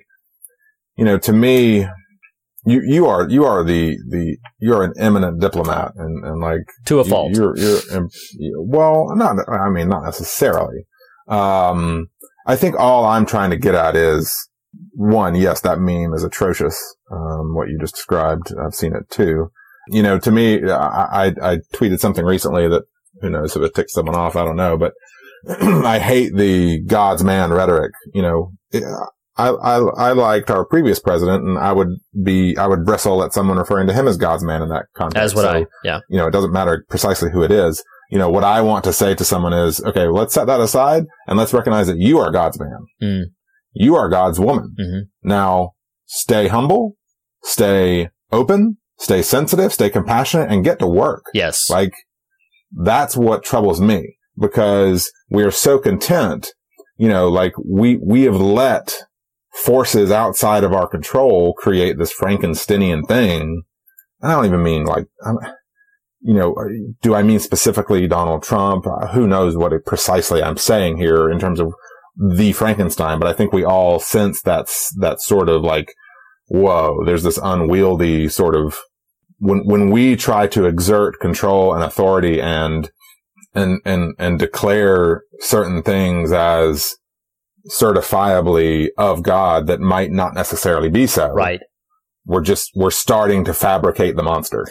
[0.97, 1.87] you know, to me,
[2.65, 6.99] you you are you are the the you're an eminent diplomat, and and like to
[6.99, 7.31] a you- fault.
[7.33, 8.09] You're you're um,
[8.57, 10.85] well, not I mean not necessarily.
[11.27, 12.07] Um,
[12.47, 14.33] I think all I'm trying to get at is
[14.95, 15.35] one.
[15.35, 16.95] Yes, that meme is atrocious.
[17.11, 19.51] Um, what you just described, I've seen it too.
[19.87, 22.83] You know, to me, I, I, I tweeted something recently that
[23.21, 24.35] who knows if it ticks someone off.
[24.35, 24.93] I don't know, but
[25.47, 27.91] I hate the God's man rhetoric.
[28.13, 28.51] You know,
[29.37, 31.89] I, I, I liked our previous president and I would
[32.23, 35.23] be, I would bristle at someone referring to him as God's man in that context.
[35.23, 37.83] As what So, I yeah you know, it doesn't matter precisely who it is.
[38.09, 41.05] You know, what I want to say to someone is, okay, let's set that aside
[41.27, 42.85] and let's recognize that you are God's man.
[43.01, 43.23] Mm.
[43.75, 44.75] You are God's woman.
[44.79, 45.01] Mhm.
[45.23, 45.71] Now
[46.05, 46.95] stay humble,
[47.43, 51.25] stay open, stay sensitive, stay compassionate and get to work.
[51.33, 51.93] yes Like
[52.71, 56.53] that's what troubles me because we are so content,
[56.97, 59.03] you know, like we, we have let
[59.53, 63.63] forces outside of our control create this Frankensteinian thing.
[64.21, 65.37] And I don't even mean like, um,
[66.21, 66.55] you know,
[67.01, 68.85] do I mean specifically Donald Trump?
[68.87, 71.73] Uh, who knows what it precisely I'm saying here in terms of
[72.17, 75.93] the Frankenstein, but I think we all sense that's that sort of like
[76.47, 78.77] whoa, there's this unwieldy sort of
[79.39, 82.89] when when we try to exert control and authority and
[83.53, 86.95] and and and declare certain things as
[87.69, 91.29] certifiably of God that might not necessarily be so.
[91.29, 91.61] Right.
[92.25, 94.65] We're just we're starting to fabricate the monster.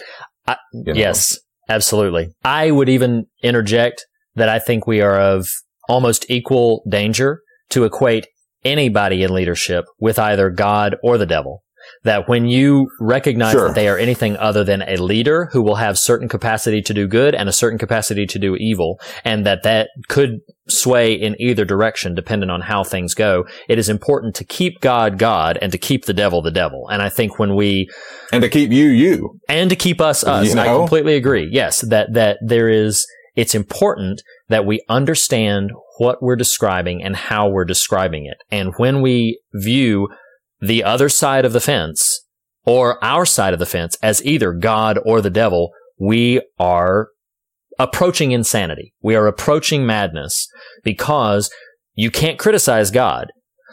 [0.46, 0.98] I, you know?
[0.98, 1.38] Yes,
[1.68, 2.28] absolutely.
[2.44, 5.48] I would even interject that I think we are of
[5.88, 8.26] almost equal danger to equate
[8.64, 11.62] anybody in leadership with either God or the devil.
[12.04, 13.68] That when you recognize Sure.
[13.68, 17.06] that they are anything other than a leader who will have certain capacity to do
[17.06, 21.66] good and a certain capacity to do evil, and that that could sway in either
[21.66, 25.76] direction depending on how things go, it is important to keep God God and to
[25.78, 26.88] keep the devil the devil.
[26.90, 27.86] And I think when we
[28.32, 29.38] And to keep you you.
[29.46, 30.54] and to keep us us.
[30.54, 31.50] You I completely agree.
[31.52, 33.06] Yes, that that there is.
[33.36, 38.36] It's important that we understand what we're describing and how we're describing it.
[38.50, 40.08] And when we view
[40.60, 42.22] the other side of the fence
[42.64, 47.08] or our side of the fence as either God or the devil, we are
[47.78, 48.94] approaching insanity.
[49.02, 50.48] We are approaching madness
[50.82, 51.50] because
[51.94, 53.28] you can't criticize God.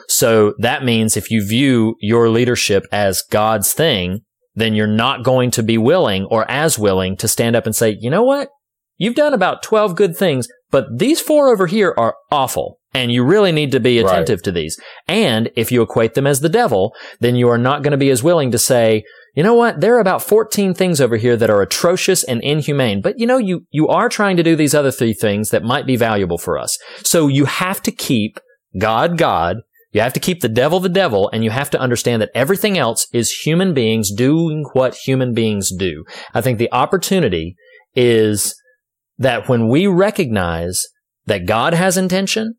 [0.07, 4.21] So that means if you view your leadership as God's thing,
[4.55, 7.97] then you're not going to be willing or as willing to stand up and say,
[7.99, 8.49] you know what?
[9.01, 12.77] You've done about 12 good things, but these four over here are awful.
[12.93, 14.11] And you really need to be Right.
[14.11, 14.79] attentive to these.
[15.07, 18.11] And if you equate them as the devil, then you are not going to be
[18.11, 19.81] as willing to say, you know what?
[19.81, 23.39] There are about 14 things over here that are atrocious and inhumane, but you know,
[23.39, 26.59] you, you are trying to do these other three things that might be valuable for
[26.59, 26.77] us.
[27.01, 28.39] So you have to keep
[28.77, 29.57] God, God.
[29.93, 32.77] You have to keep the devil, the devil, and you have to understand that everything
[32.77, 36.05] else is human beings doing what human beings do.
[36.35, 37.55] I think the opportunity
[37.95, 38.55] is
[39.21, 40.83] that when we recognize
[41.27, 42.55] that God has intention,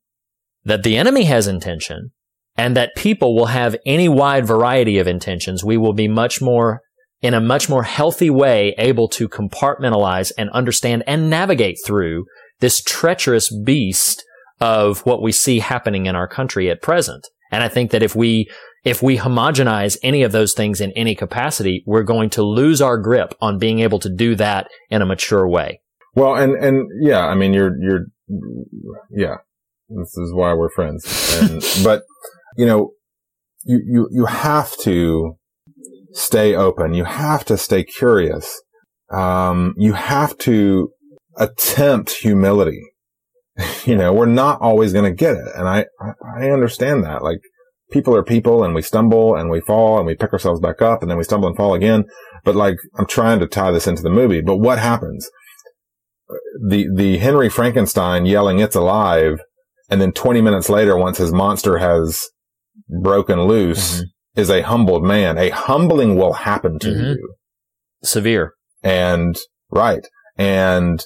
[0.64, 2.12] that the enemy has intention,
[2.56, 6.80] and that people will have any wide variety of intentions, we will be much more,
[7.20, 12.26] in a much more healthy way, able to compartmentalize and understand and navigate through
[12.60, 14.22] this treacherous beast
[14.60, 17.26] of what we see happening in our country at present.
[17.50, 18.48] And I think that if we,
[18.84, 22.98] if we homogenize any of those things in any capacity, we're going to lose our
[22.98, 25.80] grip on being able to do that in a mature way.
[26.14, 28.06] Well, and, and yeah, I mean, you're, you're,
[29.10, 29.36] yeah,
[29.88, 31.04] this is why we're friends.
[31.40, 32.02] And, but,
[32.56, 32.92] you know,
[33.64, 35.36] you, you, you have to
[36.12, 36.94] stay open.
[36.94, 38.60] You have to stay curious.
[39.10, 40.90] Um, you have to
[41.36, 42.82] attempt humility.
[43.84, 45.48] you know, we're not always going to get it.
[45.54, 45.86] And I,
[46.38, 47.22] I understand that.
[47.22, 47.40] Like
[47.90, 51.02] people are people and we stumble and we fall and we pick ourselves back up
[51.02, 52.04] and then we stumble and fall again.
[52.44, 55.30] But like, I'm trying to tie this into the movie, but what happens?
[56.68, 59.40] The, the Henry Frankenstein yelling, it's alive.
[59.90, 62.22] And then 20 minutes later, once his monster has
[63.02, 64.04] broken loose, Mhm.
[64.36, 65.36] is a humbled man.
[65.38, 67.14] A humbling will happen to Mhm.
[67.16, 67.34] you.
[68.02, 68.54] Severe.
[68.82, 69.38] And
[69.70, 70.06] right.
[70.38, 71.04] And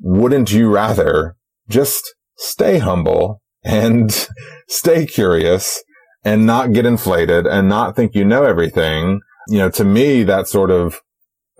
[0.00, 1.36] wouldn't you rather
[1.68, 4.10] just stay humble and
[4.68, 5.82] stay curious
[6.24, 9.20] and not get inflated and not think you know everything?
[9.48, 11.00] You know, to me, that sort of,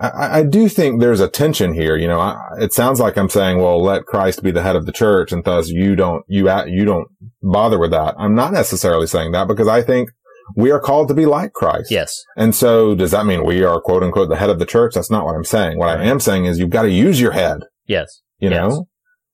[0.03, 1.97] I, I do think there's a tension here.
[1.97, 4.87] You know, I, it sounds like I'm saying, well, let Christ be the head of
[4.87, 7.07] the church and thus you don't, you, you don't
[7.43, 8.15] bother with that.
[8.19, 10.11] I'm not necessarily saying that because I think
[10.57, 11.91] we are called to be like Christ.
[11.91, 12.25] Yes.
[12.37, 14.95] And so does that mean we are quote unquote the head of the church?
[14.95, 15.79] That's not what I'm saying.
[15.79, 18.23] What I am saying is you've got to use your head, Yes.
[18.39, 18.59] you Yes.
[18.73, 18.89] know?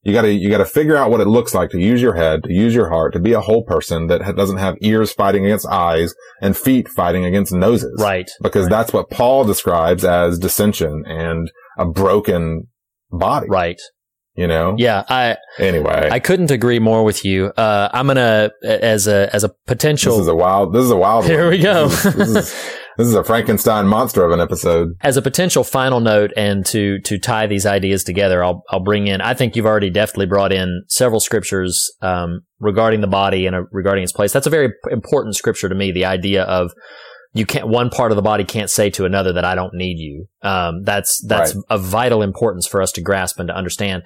[0.08, 2.52] You gotta, you gotta figure out what it looks like to use your head, to
[2.52, 6.14] use your heart, to be a whole person that doesn't have ears fighting against eyes
[6.40, 7.94] and feet fighting against noses.
[8.00, 8.30] Right.
[8.42, 8.70] Because Right.
[8.70, 12.68] that's what Paul describes as dissension and a broken
[13.10, 13.48] body.
[13.50, 13.80] Right.
[14.34, 14.76] You know?
[14.78, 15.04] Yeah.
[15.08, 16.08] I, Anyway.
[16.10, 17.46] I couldn't agree more with you.
[17.56, 20.12] Uh, I'm gonna as a as a potential.
[20.14, 21.50] this is a wild, this is a wild Here one.
[21.50, 21.88] we go.
[21.88, 24.88] This is, this is, this is a Frankenstein monster of an episode.
[25.00, 29.06] as a potential final note and to to tie these ideas together, I'll I'll bring
[29.06, 29.20] in.
[29.20, 33.62] I think you've already deftly brought in several scriptures um, regarding the body and uh,
[33.72, 34.32] regarding its place.
[34.32, 35.92] That's a very important scripture to me.
[35.92, 36.72] The idea of
[37.34, 39.98] you can't one part of the body can't say to another that I don't need
[39.98, 40.26] you.
[40.42, 41.64] Um, that's that's Right.
[41.70, 44.02] of vital importance for us to grasp and to understand.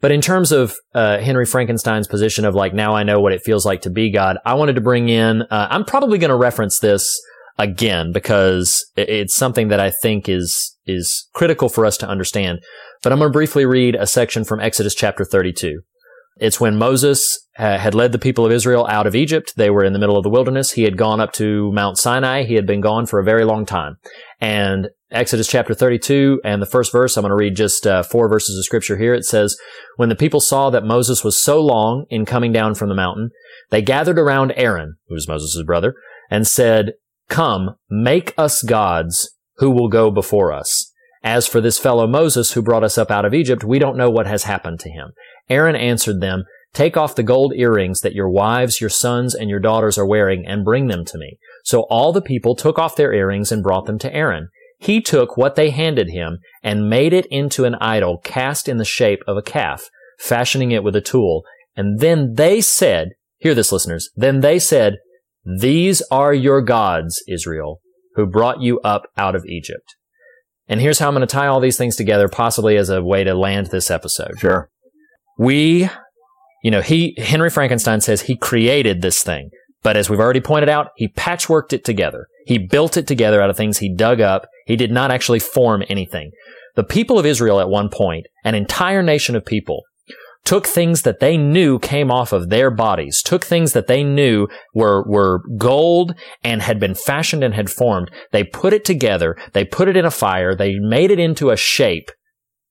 [0.00, 3.42] But in terms of uh, Henry Frankenstein's position of like now I know what it
[3.44, 5.42] feels like to be God, I wanted to bring in.
[5.42, 7.20] Uh, I'm probably going to reference this
[7.58, 12.60] again because it's something that I think is is critical for us to understand.
[13.02, 15.80] But I'm going to briefly read a section from Exodus chapter 32.
[16.40, 19.54] It's when Moses uh, had led the people of Israel out of Egypt.
[19.56, 20.72] They were in the middle of the wilderness.
[20.72, 22.44] He had gone up to Mount Sinai.
[22.44, 23.96] He had been gone for a very long time.
[24.40, 28.28] And Exodus chapter 32 and the first verse, I'm going to read just uh, four
[28.28, 29.14] verses of scripture here.
[29.14, 29.56] It says,
[29.96, 33.30] When the people saw that Moses was so long in coming down from the mountain,
[33.70, 35.94] they gathered around Aaron, who was Moses' brother,
[36.30, 36.92] and said,
[37.28, 40.92] Come, make us gods who will go before us.
[41.22, 44.10] As for this fellow Moses who brought us up out of Egypt, we don't know
[44.10, 45.10] what has happened to him.
[45.48, 49.58] Aaron answered them, Take off the gold earrings that your wives, your sons, and your
[49.58, 51.38] daughters are wearing and bring them to me.
[51.64, 54.48] So all the people took off their earrings and brought them to Aaron.
[54.78, 58.84] He took what they handed him and made it into an idol cast in the
[58.84, 61.42] shape of a calf, fashioning it with a tool.
[61.74, 64.98] And then they said, hear this listeners, then they said,
[65.56, 67.80] these are your gods, Israel,
[68.14, 69.96] who brought you up out of Egypt.
[70.68, 73.24] And here's how I'm going to tie all these things together, possibly as a way
[73.24, 74.38] to land this episode.
[74.38, 74.68] Sure.
[75.38, 75.88] We,
[76.62, 79.50] you know, he, Henry Frankenstein says he created this thing.
[79.82, 82.26] But as we've already pointed out, he patchworked it together.
[82.46, 84.48] He built it together out of things he dug up.
[84.66, 86.32] He did not actually form anything.
[86.74, 89.82] The people of Israel at one point, an entire nation of people,
[90.48, 94.48] took things that they knew came off of their bodies, took things that they knew
[94.72, 98.10] were, were gold and had been fashioned and had formed.
[98.32, 99.36] They put it together.
[99.52, 100.54] They put it in a fire.
[100.54, 102.10] They made it into a shape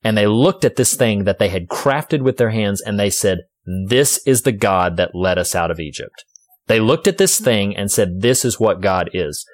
[0.03, 3.11] and they looked at this thing that they had crafted with their hands and they
[3.11, 3.41] said,
[3.85, 6.25] this is the God that led us out of Egypt.
[6.65, 9.45] They looked at this thing and said, this is what God is.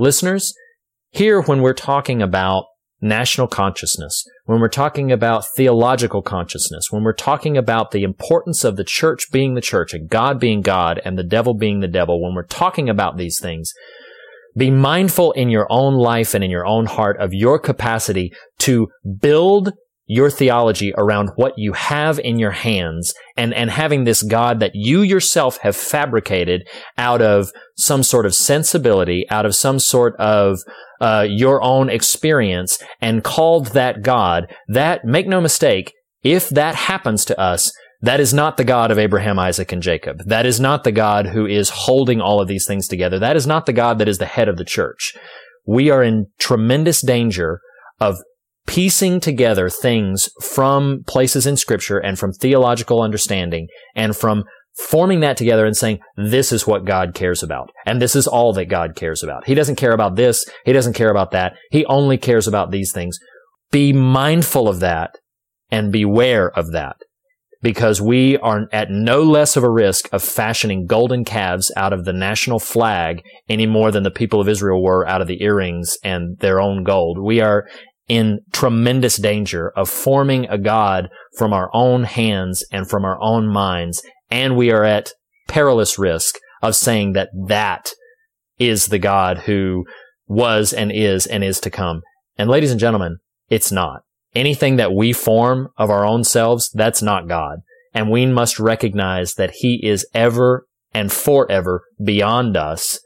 [0.00, 0.52] Listeners,
[1.10, 2.64] here when we're talking about
[3.00, 8.76] national consciousness, when we're talking about theological consciousness, when we're talking about the importance of
[8.76, 12.22] the church being the church and God being God and the devil being the devil,
[12.22, 13.72] when we're talking about these things,
[14.56, 18.88] be mindful in your own life and in your own heart of your capacity to
[19.20, 19.72] build
[20.08, 24.72] your theology around what you have in your hands and, and having this God that
[24.74, 30.58] you yourself have fabricated out of some sort of sensibility, out of some sort of
[31.00, 37.24] uh, your own experience and called that God, that, make no mistake, if that happens
[37.26, 40.18] to us, that is not the God of Abraham, Isaac, and Jacob.
[40.26, 43.18] That is not the God who is holding all of these things together.
[43.18, 45.14] That is not the God that is the head of the church.
[45.66, 47.60] We are in tremendous danger
[48.00, 48.16] of
[48.68, 54.44] piecing together things from places in scripture and from theological understanding and from
[54.78, 57.70] forming that together and saying, this is what God cares about.
[57.84, 59.46] And this is all that God cares about.
[59.46, 60.44] He doesn't care about this.
[60.64, 61.54] He doesn't care about that.
[61.70, 63.18] He only cares about these things.
[63.70, 65.18] Be mindful of that
[65.70, 66.96] and beware of that
[67.60, 72.04] because we are at no less of a risk of fashioning golden calves out of
[72.04, 75.98] the national flag any more than the people of Israel were out of the earrings
[76.04, 77.18] and their own gold.
[77.18, 77.66] We are
[78.08, 83.46] in tremendous danger of forming a God from our own hands and from our own
[83.46, 84.02] minds.
[84.30, 85.12] And we are at
[85.46, 87.92] perilous risk of saying that that
[88.58, 89.86] is the God who
[90.26, 92.02] was and is and is to come.
[92.36, 93.18] And ladies and gentlemen,
[93.48, 94.02] it's not.
[94.34, 97.60] Anything that we form of our own selves, that's not God.
[97.94, 103.00] And we must recognize that He is ever and forever beyond us.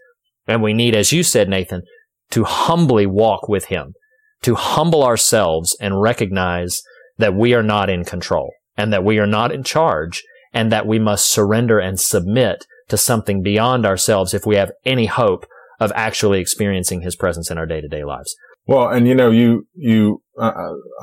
[0.46, 1.82] And we need, as you said, Nathan,
[2.30, 3.94] to humbly walk with Him
[4.42, 6.82] to humble ourselves and recognize
[7.18, 10.22] that we are not in control and that we are not in charge
[10.52, 15.06] and that we must surrender and submit to something beyond ourselves if we have any
[15.06, 15.46] hope
[15.80, 18.34] of actually experiencing his presence in our day-to-day lives.
[18.66, 20.52] Well, and you know, you, you, uh,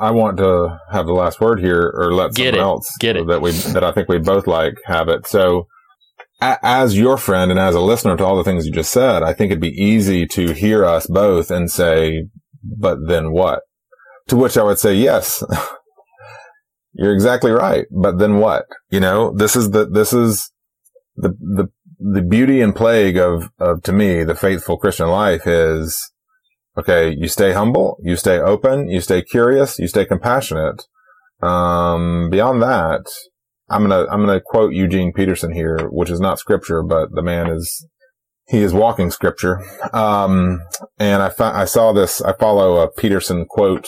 [0.00, 2.62] I want to have the last word here or let Get someone it.
[2.62, 3.26] else Get it.
[3.26, 5.26] that we, that I think we both like have it.
[5.26, 5.66] So
[6.40, 9.22] a- as your friend and as a listener to all the things you just said,
[9.22, 12.28] I think it'd be easy to hear us both and say,
[12.64, 13.60] but then what?
[14.28, 15.42] To which I would say, yes,
[16.92, 17.86] you're exactly right.
[17.90, 18.66] But then what?
[18.90, 20.50] You know, this is the, this is
[21.16, 21.68] the, the,
[21.98, 25.98] the beauty and plague of, of, to me, the faithful Christian life is,
[26.76, 30.82] okay, you stay humble, you stay open, you stay curious, you stay compassionate.
[31.42, 33.04] Um, beyond that,
[33.68, 37.48] I'm gonna, I'm gonna quote Eugene Peterson here, which is not scripture, but the man
[37.48, 37.86] is
[38.50, 39.62] he is walking scripture.
[39.92, 40.60] Um,
[40.98, 43.86] and I, fa- I saw this, I follow a Peterson quote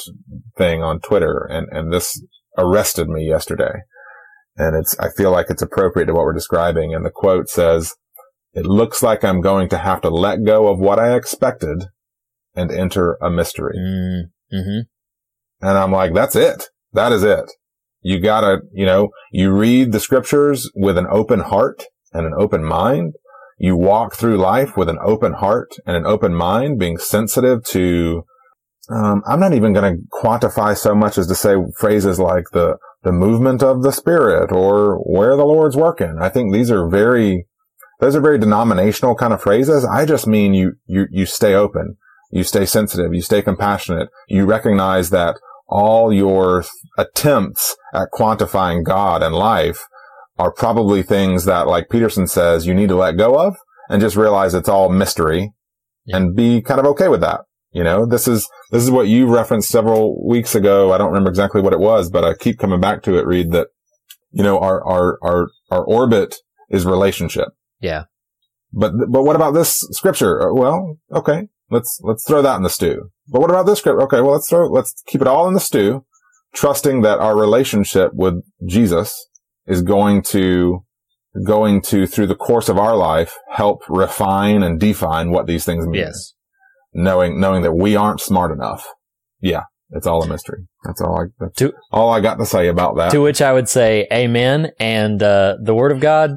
[0.57, 2.23] thing on Twitter and, and this
[2.59, 3.83] arrested me yesterday.
[4.57, 6.95] And it's, I feel like it's appropriate to what we're describing.
[6.95, 7.95] And the quote says,
[8.53, 11.85] it looks like I'm going to have to let go of what I expected
[12.55, 13.77] and enter a mystery.
[14.53, 14.81] Mm-hmm.
[15.63, 16.69] And I'm like, that's it.
[16.93, 17.51] That is it.
[18.03, 22.63] You gotta, you know, you read the scriptures with an open heart and an open
[22.63, 23.15] mind
[23.63, 28.25] you walk through life with an open heart and an open mind, being sensitive to,
[28.91, 32.79] um, I'm not even going to quantify so much as to say phrases like the,
[33.03, 36.19] the movement of the spirit or where the Lord's working.
[36.21, 37.47] I think these are very,
[38.01, 39.85] those are very denominational kind of phrases.
[39.85, 41.97] I just mean you, you, you stay open.
[42.31, 43.15] You stay sensitive.
[43.15, 44.09] You stay compassionate.
[44.29, 45.37] You recognize that
[45.69, 46.65] all your
[46.99, 49.87] attempts at quantifying God and life
[50.39, 53.57] are probably things that, like Peterson says, you need to let go of
[53.89, 55.53] and just realize it's all mystery
[56.07, 56.17] Yeah.
[56.17, 57.43] and be kind of okay with that.
[57.73, 60.93] You know, this is, this is what you referenced several weeks ago.
[60.93, 63.51] I don't remember exactly what it was, but I keep coming back to it, Reed,
[63.53, 63.69] that,
[64.31, 66.37] you know, our, our, our, our orbit
[66.69, 67.49] is relationship.
[67.81, 68.05] Yeah.
[68.73, 70.51] But, but what about this scripture?
[70.51, 71.49] Uh, Well, okay.
[71.71, 73.11] Let's, let's throw that in the stew.
[73.29, 74.03] But what about this scripture?
[74.03, 74.21] Okay.
[74.21, 76.05] Well, let's throw, let's keep it all in the stew,
[76.55, 79.29] trusting that our relationship with Jesus
[79.67, 80.85] is going to,
[81.47, 85.87] going to, through the course of our life, help refine and define what these things
[85.87, 86.03] mean.
[86.03, 86.35] Yes.
[86.95, 88.87] Knowing, knowing that we aren't smart enough.
[89.41, 89.63] Yeah.
[89.91, 90.67] It's all a mystery.
[90.85, 93.11] That's all I, that's To- all I got to say about that.
[93.13, 94.71] To which I would say, Amen.
[94.81, 96.33] And uh, the Word of God,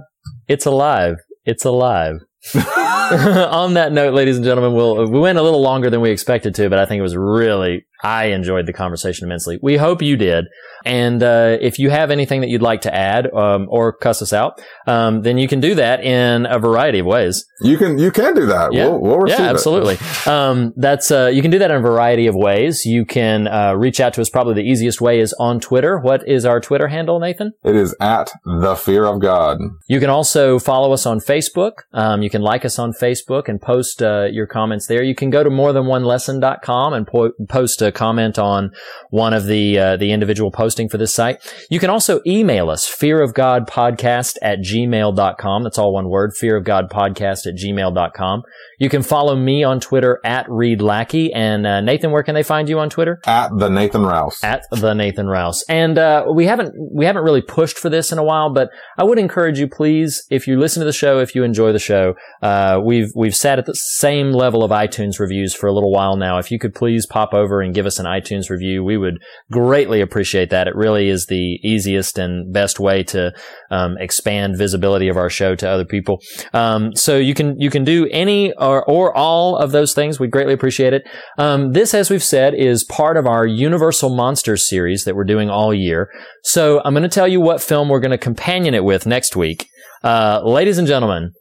[0.47, 1.15] it's alive.
[1.45, 2.15] It's alive.
[2.55, 6.55] On that note, ladies and gentlemen, we'll, we went a little longer than we expected
[6.55, 9.57] to, but I think it was really, I enjoyed the conversation immensely.
[9.63, 10.45] We hope you did.
[10.85, 14.31] And uh, if you have anything that you'd like to add um, or cuss us
[14.31, 17.43] out, um, then you can do that in a variety of ways.
[17.61, 18.71] you can, you can do that.
[18.71, 18.89] Yeah.
[18.89, 19.97] We'll, we'll receive yeah, absolutely.
[20.27, 22.85] Um, that's uh, you can do that in a variety of ways.
[22.85, 24.29] You can uh, reach out to us.
[24.29, 25.97] Probably the easiest way is on Twitter.
[25.97, 27.53] What is our Twitter handle, Nathan?
[27.63, 29.57] It is at the fear of God.
[29.87, 31.71] You can also follow us on Facebook.
[31.93, 35.01] Um, you can like us on Facebook and post uh, your comments there.
[35.01, 38.71] You can go to morethanonelesson.com and po- post a comment on
[39.09, 41.37] one of the uh, the individual posting for this site.
[41.69, 45.63] You can also email us, fearofgodpodcast at gmail.com.
[45.63, 48.43] That's all one word, fearofgodpodcast at gmail.com.
[48.79, 51.31] You can follow me on Twitter at Reed Lackey.
[51.33, 53.21] And uh, Nathan, where can they find you on Twitter?
[53.25, 54.43] At the Nathan Rouse.
[54.43, 55.63] at the Nathan Rouse.
[55.69, 59.03] And uh, we haven't we haven't really pushed for this in a while, but I
[59.03, 62.15] would encourage you, please, if you listen to the show, if you enjoy the show,
[62.41, 66.17] uh, we've we've sat at the same level of iTunes reviews for a little while
[66.17, 66.37] now.
[66.37, 69.19] If you could please pop over and give us an iTunes review, we would
[69.51, 70.67] greatly appreciate that.
[70.67, 73.33] It really is the easiest and best way to
[73.69, 76.21] um, expand visibility of our show to other people.
[76.53, 80.19] Um, so you can you can do any or, or all of those things.
[80.19, 81.03] We'd greatly appreciate it.
[81.37, 85.49] Um, this, as we've said, is part of our Universal Monsters series that we're doing
[85.49, 86.09] all year.
[86.43, 89.35] So I'm going to tell you what film we're going to companion it with next
[89.35, 89.67] week.
[90.03, 91.31] Uh, ladies and gentlemen,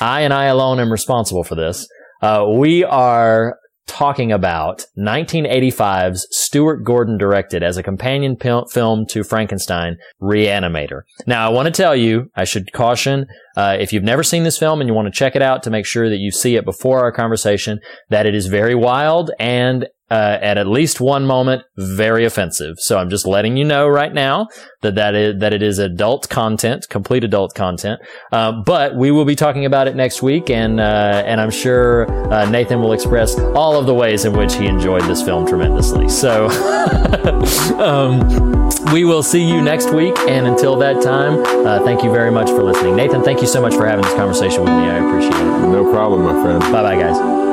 [0.00, 1.88] I and I alone am responsible for this.
[2.20, 3.56] Uh, we are
[3.92, 11.02] talking about 1985's Stuart Gordon directed as a companion pil- film to Frankenstein, Reanimator.
[11.26, 13.26] Now, I want to tell you, I should caution,
[13.56, 15.70] uh, if you've never seen this film and you want to check it out to
[15.70, 19.86] make sure that you see it before our conversation, that it is very wild and
[20.12, 22.76] uh, at at least one moment, very offensive.
[22.78, 24.48] So I'm just letting you know right now
[24.82, 27.98] that that is that it is adult content, complete adult content.
[28.30, 32.10] Uh, but we will be talking about it next week, and uh, and I'm sure
[32.30, 36.10] uh, Nathan will express all of the ways in which he enjoyed this film tremendously.
[36.10, 36.48] So
[37.78, 38.20] um,
[38.92, 42.50] we will see you next week, and until that time, uh, thank you very much
[42.50, 42.96] for listening.
[42.96, 44.90] Nathan, thank you so much for having this conversation with me.
[44.90, 45.68] I appreciate it.
[45.68, 46.60] No problem, my friend.
[46.60, 47.51] Bye bye, guys.